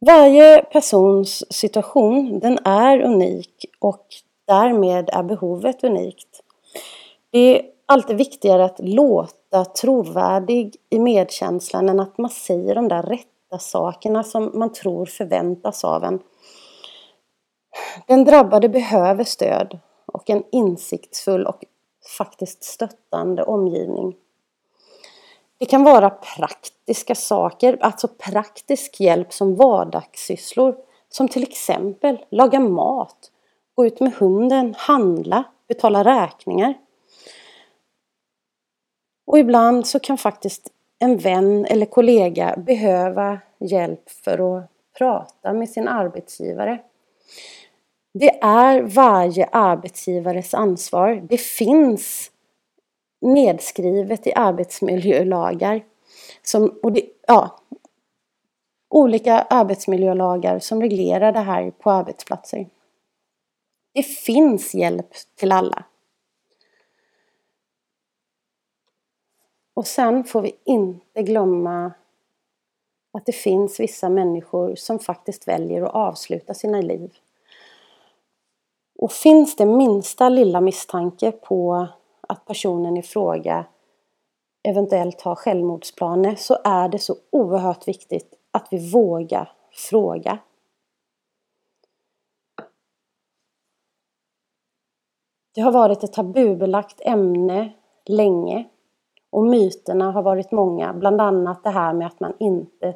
Varje 0.06 0.62
persons 0.62 1.52
situation 1.52 2.38
den 2.38 2.58
är 2.64 3.00
unik 3.00 3.64
och 3.78 4.06
därmed 4.46 5.10
är 5.12 5.22
behovet 5.22 5.84
unikt. 5.84 6.42
Det 7.30 7.38
är 7.38 7.70
alltid 7.86 8.16
viktigare 8.16 8.64
att 8.64 8.78
låta 8.78 9.64
trovärdig 9.64 10.76
i 10.90 10.98
medkänslan 10.98 11.88
än 11.88 12.00
att 12.00 12.18
man 12.18 12.30
säger 12.30 12.74
de 12.74 12.88
där 12.88 13.02
rätta 13.02 13.35
rätta 13.56 13.58
sakerna 13.58 14.22
som 14.22 14.50
man 14.54 14.72
tror 14.72 15.06
förväntas 15.06 15.84
av 15.84 16.04
en. 16.04 16.20
Den 18.06 18.24
drabbade 18.24 18.68
behöver 18.68 19.24
stöd 19.24 19.78
och 20.06 20.30
en 20.30 20.44
insiktsfull 20.52 21.46
och 21.46 21.64
faktiskt 22.18 22.64
stöttande 22.64 23.42
omgivning. 23.42 24.14
Det 25.58 25.66
kan 25.66 25.84
vara 25.84 26.10
praktiska 26.10 27.14
saker, 27.14 27.78
alltså 27.80 28.08
praktisk 28.08 29.00
hjälp 29.00 29.32
som 29.32 29.56
vardagssysslor. 29.56 30.76
Som 31.08 31.28
till 31.28 31.42
exempel 31.42 32.18
laga 32.30 32.60
mat, 32.60 33.30
gå 33.74 33.86
ut 33.86 34.00
med 34.00 34.12
hunden, 34.12 34.74
handla, 34.76 35.44
betala 35.68 36.04
räkningar. 36.04 36.74
Och 39.26 39.38
ibland 39.38 39.86
så 39.86 39.98
kan 39.98 40.18
faktiskt 40.18 40.72
en 40.98 41.18
vän 41.18 41.64
eller 41.64 41.86
kollega 41.86 42.56
behöva 42.56 43.40
hjälp 43.58 44.10
för 44.10 44.58
att 44.58 44.70
prata 44.98 45.52
med 45.52 45.68
sin 45.68 45.88
arbetsgivare. 45.88 46.82
Det 48.14 48.38
är 48.42 48.82
varje 48.82 49.48
arbetsgivares 49.52 50.54
ansvar. 50.54 51.26
Det 51.28 51.40
finns 51.40 52.30
nedskrivet 53.20 54.26
i 54.26 54.32
arbetsmiljölagar. 54.34 55.84
Som, 56.42 56.78
och 56.82 56.92
det, 56.92 57.02
ja, 57.26 57.58
olika 58.88 59.40
arbetsmiljölagar 59.40 60.58
som 60.58 60.82
reglerar 60.82 61.32
det 61.32 61.40
här 61.40 61.70
på 61.70 61.90
arbetsplatser. 61.90 62.68
Det 63.94 64.02
finns 64.02 64.74
hjälp 64.74 65.10
till 65.34 65.52
alla. 65.52 65.84
Och 69.74 69.86
sen 69.86 70.24
får 70.24 70.42
vi 70.42 70.56
inte 70.64 71.22
glömma 71.22 71.92
att 73.16 73.26
det 73.26 73.32
finns 73.32 73.80
vissa 73.80 74.08
människor 74.08 74.74
som 74.74 74.98
faktiskt 74.98 75.48
väljer 75.48 75.82
att 75.82 75.94
avsluta 75.94 76.54
sina 76.54 76.80
liv. 76.80 77.12
Och 78.98 79.12
finns 79.12 79.56
det 79.56 79.66
minsta 79.66 80.28
lilla 80.28 80.60
misstanke 80.60 81.32
på 81.32 81.88
att 82.20 82.44
personen 82.44 82.96
i 82.96 83.02
fråga 83.02 83.66
eventuellt 84.62 85.20
har 85.20 85.34
självmordsplaner 85.34 86.34
så 86.34 86.58
är 86.64 86.88
det 86.88 86.98
så 86.98 87.16
oerhört 87.30 87.88
viktigt 87.88 88.34
att 88.50 88.68
vi 88.70 88.90
vågar 88.90 89.52
fråga. 89.70 90.38
Det 95.54 95.60
har 95.60 95.72
varit 95.72 96.04
ett 96.04 96.12
tabubelagt 96.12 97.00
ämne 97.00 97.72
länge 98.04 98.68
och 99.30 99.44
myterna 99.46 100.12
har 100.12 100.22
varit 100.22 100.52
många, 100.52 100.92
bland 100.92 101.20
annat 101.20 101.64
det 101.64 101.70
här 101.70 101.92
med 101.92 102.06
att 102.06 102.20
man 102.20 102.32
inte 102.38 102.94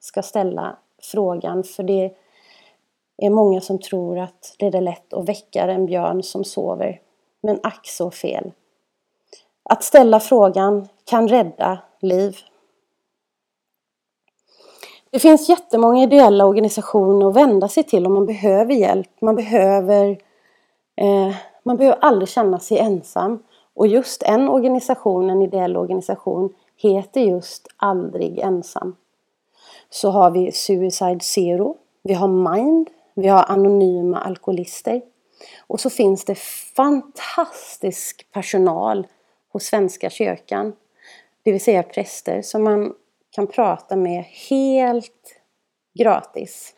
ska 0.00 0.22
ställa 0.22 0.76
frågan 1.02 1.64
för 1.64 1.82
det 1.82 2.14
är 3.16 3.30
många 3.30 3.60
som 3.60 3.78
tror 3.78 4.18
att 4.18 4.54
det 4.58 4.66
är 4.66 4.80
lätt 4.80 5.12
att 5.12 5.28
väcka 5.28 5.62
en 5.62 5.86
björn 5.86 6.22
som 6.22 6.44
sover. 6.44 7.00
Men 7.40 7.60
ack 7.62 7.88
så 7.88 8.10
fel. 8.10 8.52
Att 9.62 9.84
ställa 9.84 10.20
frågan 10.20 10.88
kan 11.04 11.28
rädda 11.28 11.78
liv. 12.00 12.36
Det 15.10 15.18
finns 15.18 15.48
jättemånga 15.48 16.02
ideella 16.02 16.46
organisationer 16.46 17.28
att 17.28 17.36
vända 17.36 17.68
sig 17.68 17.82
till 17.82 18.06
om 18.06 18.14
man 18.14 18.26
behöver 18.26 18.74
hjälp. 18.74 19.20
Man 19.20 19.36
behöver, 19.36 20.18
eh, 20.96 21.34
man 21.62 21.76
behöver 21.76 21.98
aldrig 22.00 22.28
känna 22.28 22.58
sig 22.58 22.78
ensam. 22.78 23.42
Och 23.74 23.86
just 23.86 24.22
en 24.22 24.48
organisation, 24.48 25.30
en 25.30 25.42
ideell 25.42 25.76
organisation, 25.76 26.54
heter 26.76 27.20
just 27.20 27.68
Aldrig 27.76 28.38
ensam. 28.38 28.96
Så 29.90 30.10
har 30.10 30.30
vi 30.30 30.52
Suicide 30.52 31.20
Zero, 31.20 31.76
vi 32.02 32.14
har 32.14 32.28
Mind, 32.28 32.90
vi 33.14 33.28
har 33.28 33.44
Anonyma 33.48 34.20
Alkoholister. 34.20 35.02
Och 35.66 35.80
så 35.80 35.90
finns 35.90 36.24
det 36.24 36.34
fantastisk 36.76 38.26
personal 38.32 39.06
hos 39.52 39.64
Svenska 39.64 40.10
kyrkan, 40.10 40.72
det 41.42 41.52
vill 41.52 41.60
säga 41.60 41.82
präster, 41.82 42.42
som 42.42 42.64
man 42.64 42.94
kan 43.30 43.46
prata 43.46 43.96
med 43.96 44.24
helt 44.24 45.40
gratis. 45.94 46.74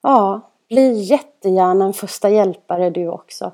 Ja, 0.00 0.40
Bli 0.68 0.92
jättegärna 0.92 1.84
en 1.84 1.92
första 1.92 2.28
hjälpare 2.28 2.90
du 2.90 3.08
också. 3.08 3.52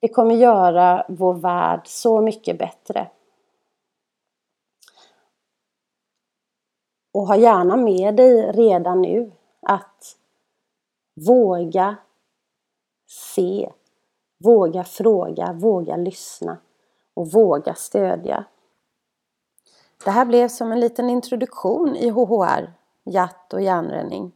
Det 0.00 0.08
kommer 0.08 0.34
göra 0.34 1.06
vår 1.08 1.34
värld 1.34 1.80
så 1.84 2.20
mycket 2.20 2.58
bättre. 2.58 3.10
Och 7.16 7.26
ha 7.26 7.36
gärna 7.36 7.76
med 7.76 8.16
dig 8.16 8.52
redan 8.52 9.02
nu 9.02 9.32
att 9.62 10.16
våga 11.26 11.96
se, 13.06 13.72
våga 14.38 14.84
fråga, 14.84 15.52
våga 15.52 15.96
lyssna 15.96 16.58
och 17.14 17.30
våga 17.32 17.74
stödja. 17.74 18.44
Det 20.04 20.10
här 20.10 20.24
blev 20.24 20.48
som 20.48 20.72
en 20.72 20.80
liten 20.80 21.10
introduktion 21.10 21.96
i 21.96 22.10
HHR, 22.10 22.72
hjärt 23.04 23.52
och 23.52 23.62
hjärnränning. 23.62 24.32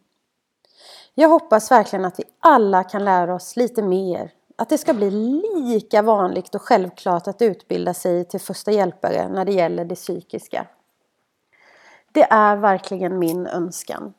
Jag 1.15 1.29
hoppas 1.29 1.71
verkligen 1.71 2.05
att 2.05 2.19
vi 2.19 2.25
alla 2.39 2.85
kan 2.85 3.05
lära 3.05 3.35
oss 3.35 3.57
lite 3.57 3.83
mer. 3.83 4.33
Att 4.57 4.69
det 4.69 4.79
ska 4.79 4.95
bli 4.95 5.11
lika 5.11 6.03
vanligt 6.03 6.55
och 6.55 6.63
självklart 6.63 7.29
att 7.29 7.43
utbilda 7.43 7.95
sig 7.95 8.25
till 8.25 8.41
första 8.41 8.73
hjälpare 8.73 9.29
när 9.29 9.45
det 9.45 9.53
gäller 9.53 9.85
det 9.85 9.95
psykiska. 9.95 10.67
Det 12.13 12.27
är 12.31 12.57
verkligen 12.57 13.19
min 13.19 13.47
önskan. 13.47 14.15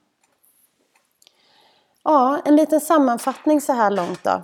Ja, 2.03 2.41
en 2.45 2.55
liten 2.55 2.81
sammanfattning 2.81 3.61
så 3.61 3.73
här 3.73 3.91
långt 3.91 4.23
då. 4.23 4.41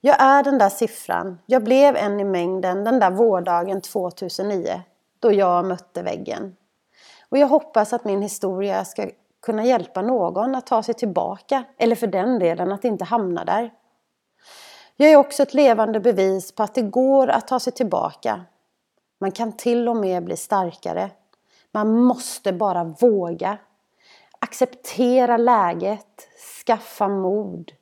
Jag 0.00 0.20
är 0.20 0.42
den 0.42 0.58
där 0.58 0.68
siffran. 0.68 1.38
Jag 1.46 1.64
blev 1.64 1.96
en 1.96 2.20
i 2.20 2.24
mängden 2.24 2.84
den 2.84 2.98
där 2.98 3.10
vårdagen 3.10 3.80
2009 3.80 4.82
då 5.18 5.32
jag 5.32 5.64
mötte 5.64 6.02
väggen. 6.02 6.56
Och 7.28 7.38
jag 7.38 7.46
hoppas 7.46 7.92
att 7.92 8.04
min 8.04 8.22
historia 8.22 8.84
ska 8.84 9.10
kunna 9.42 9.64
hjälpa 9.64 10.02
någon 10.02 10.54
att 10.54 10.66
ta 10.66 10.82
sig 10.82 10.94
tillbaka 10.94 11.64
eller 11.78 11.96
för 11.96 12.06
den 12.06 12.38
delen 12.38 12.72
att 12.72 12.84
inte 12.84 13.04
hamna 13.04 13.44
där. 13.44 13.72
Jag 14.96 15.10
är 15.10 15.16
också 15.16 15.42
ett 15.42 15.54
levande 15.54 16.00
bevis 16.00 16.52
på 16.52 16.62
att 16.62 16.74
det 16.74 16.82
går 16.82 17.28
att 17.28 17.48
ta 17.48 17.60
sig 17.60 17.72
tillbaka. 17.72 18.44
Man 19.20 19.32
kan 19.32 19.52
till 19.52 19.88
och 19.88 19.96
med 19.96 20.24
bli 20.24 20.36
starkare. 20.36 21.10
Man 21.78 22.00
måste 22.00 22.52
bara 22.52 22.84
våga. 22.84 23.58
Acceptera 24.38 25.36
läget, 25.36 26.28
skaffa 26.66 27.08
mod. 27.08 27.72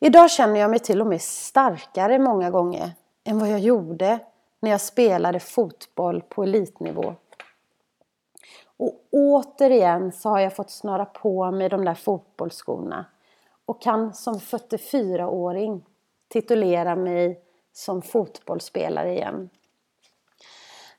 Idag 0.00 0.30
känner 0.30 0.60
jag 0.60 0.70
mig 0.70 0.78
till 0.78 1.00
och 1.00 1.06
med 1.06 1.22
starkare 1.22 2.18
många 2.18 2.50
gånger 2.50 2.92
än 3.24 3.38
vad 3.38 3.48
jag 3.48 3.60
gjorde 3.60 4.18
när 4.60 4.70
jag 4.70 4.80
spelade 4.80 5.40
fotboll 5.40 6.22
på 6.22 6.42
elitnivå. 6.42 7.14
Och 8.76 8.92
återigen 9.10 10.12
så 10.12 10.28
har 10.28 10.40
jag 10.40 10.56
fått 10.56 10.70
snöra 10.70 11.04
på 11.04 11.50
mig 11.50 11.68
de 11.68 11.84
där 11.84 11.94
fotbollsskorna 11.94 13.04
och 13.66 13.82
kan 13.82 14.14
som 14.14 14.34
44-åring 14.34 15.84
titulera 16.28 16.96
mig 16.96 17.40
som 17.72 18.02
fotbollsspelare 18.02 19.12
igen. 19.12 19.50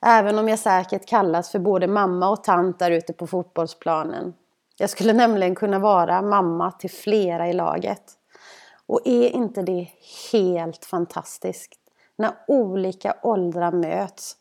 Även 0.01 0.39
om 0.39 0.49
jag 0.49 0.59
säkert 0.59 1.05
kallas 1.05 1.51
för 1.51 1.59
både 1.59 1.87
mamma 1.87 2.29
och 2.29 2.43
tant 2.43 2.79
där 2.79 2.91
ute 2.91 3.13
på 3.13 3.27
fotbollsplanen. 3.27 4.33
Jag 4.77 4.89
skulle 4.89 5.13
nämligen 5.13 5.55
kunna 5.55 5.79
vara 5.79 6.21
mamma 6.21 6.71
till 6.71 6.91
flera 6.91 7.47
i 7.47 7.53
laget. 7.53 8.13
Och 8.85 9.01
är 9.05 9.29
inte 9.29 9.61
det 9.61 9.87
helt 10.31 10.85
fantastiskt? 10.85 11.79
När 12.15 12.31
olika 12.47 13.15
åldrar 13.21 13.71
möts. 13.71 14.37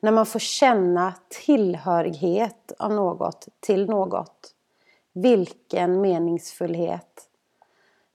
När 0.00 0.12
man 0.12 0.26
får 0.26 0.38
känna 0.38 1.14
tillhörighet 1.46 2.72
av 2.78 2.92
något 2.92 3.48
till 3.60 3.86
något. 3.86 4.54
Vilken 5.12 6.00
meningsfullhet. 6.00 7.28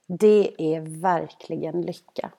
Det 0.08 0.52
är 0.58 1.02
verkligen 1.02 1.82
lycka. 1.82 2.32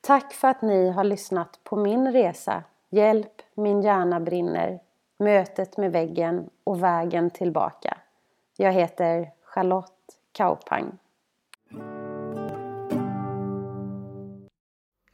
Tack 0.00 0.32
för 0.32 0.48
att 0.48 0.62
ni 0.62 0.90
har 0.90 1.04
lyssnat 1.04 1.60
på 1.64 1.76
min 1.76 2.12
resa 2.12 2.62
Hjälp, 2.90 3.42
min 3.54 3.82
hjärna 3.82 4.20
brinner, 4.20 4.80
mötet 5.18 5.76
med 5.76 5.92
väggen 5.92 6.50
och 6.64 6.82
vägen 6.82 7.30
tillbaka. 7.30 7.98
Jag 8.56 8.72
heter 8.72 9.32
Charlotte 9.42 10.18
Kaupang. 10.32 10.98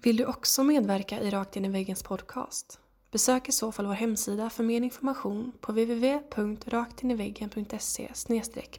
Vill 0.02 0.16
du 0.16 0.26
också 0.26 0.64
medverka 0.64 1.20
i 1.20 1.30
Rakt 1.30 1.56
in 1.56 1.64
i 1.64 1.68
väggens 1.68 2.02
podcast? 2.02 2.80
Besök 3.10 3.48
i 3.48 3.52
så 3.52 3.72
fall 3.72 3.86
vår 3.86 3.94
hemsida 3.94 4.50
för 4.50 4.64
mer 4.64 4.80
information 4.80 5.52
på 5.60 5.72
www.raktiniveggen.se 5.72 8.08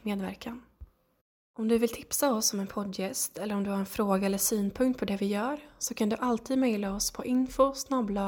medverkan. 0.03 0.61
Om 1.57 1.67
du 1.67 1.77
vill 1.77 1.89
tipsa 1.89 2.33
oss 2.33 2.53
om 2.53 2.59
en 2.59 2.67
poddgäst 2.67 3.37
eller 3.37 3.55
om 3.55 3.63
du 3.63 3.69
har 3.69 3.77
en 3.77 3.85
fråga 3.85 4.25
eller 4.25 4.37
synpunkt 4.37 4.99
på 4.99 5.05
det 5.05 5.17
vi 5.17 5.25
gör 5.25 5.59
så 5.79 5.93
kan 5.93 6.09
du 6.09 6.15
alltid 6.15 6.57
mejla 6.57 6.95
oss 6.95 7.11
på 7.11 7.25
info 7.25 7.73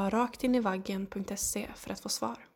raktinivaggen.se 0.10 1.68
för 1.76 1.92
att 1.92 2.00
få 2.00 2.10
svar. 2.10 2.47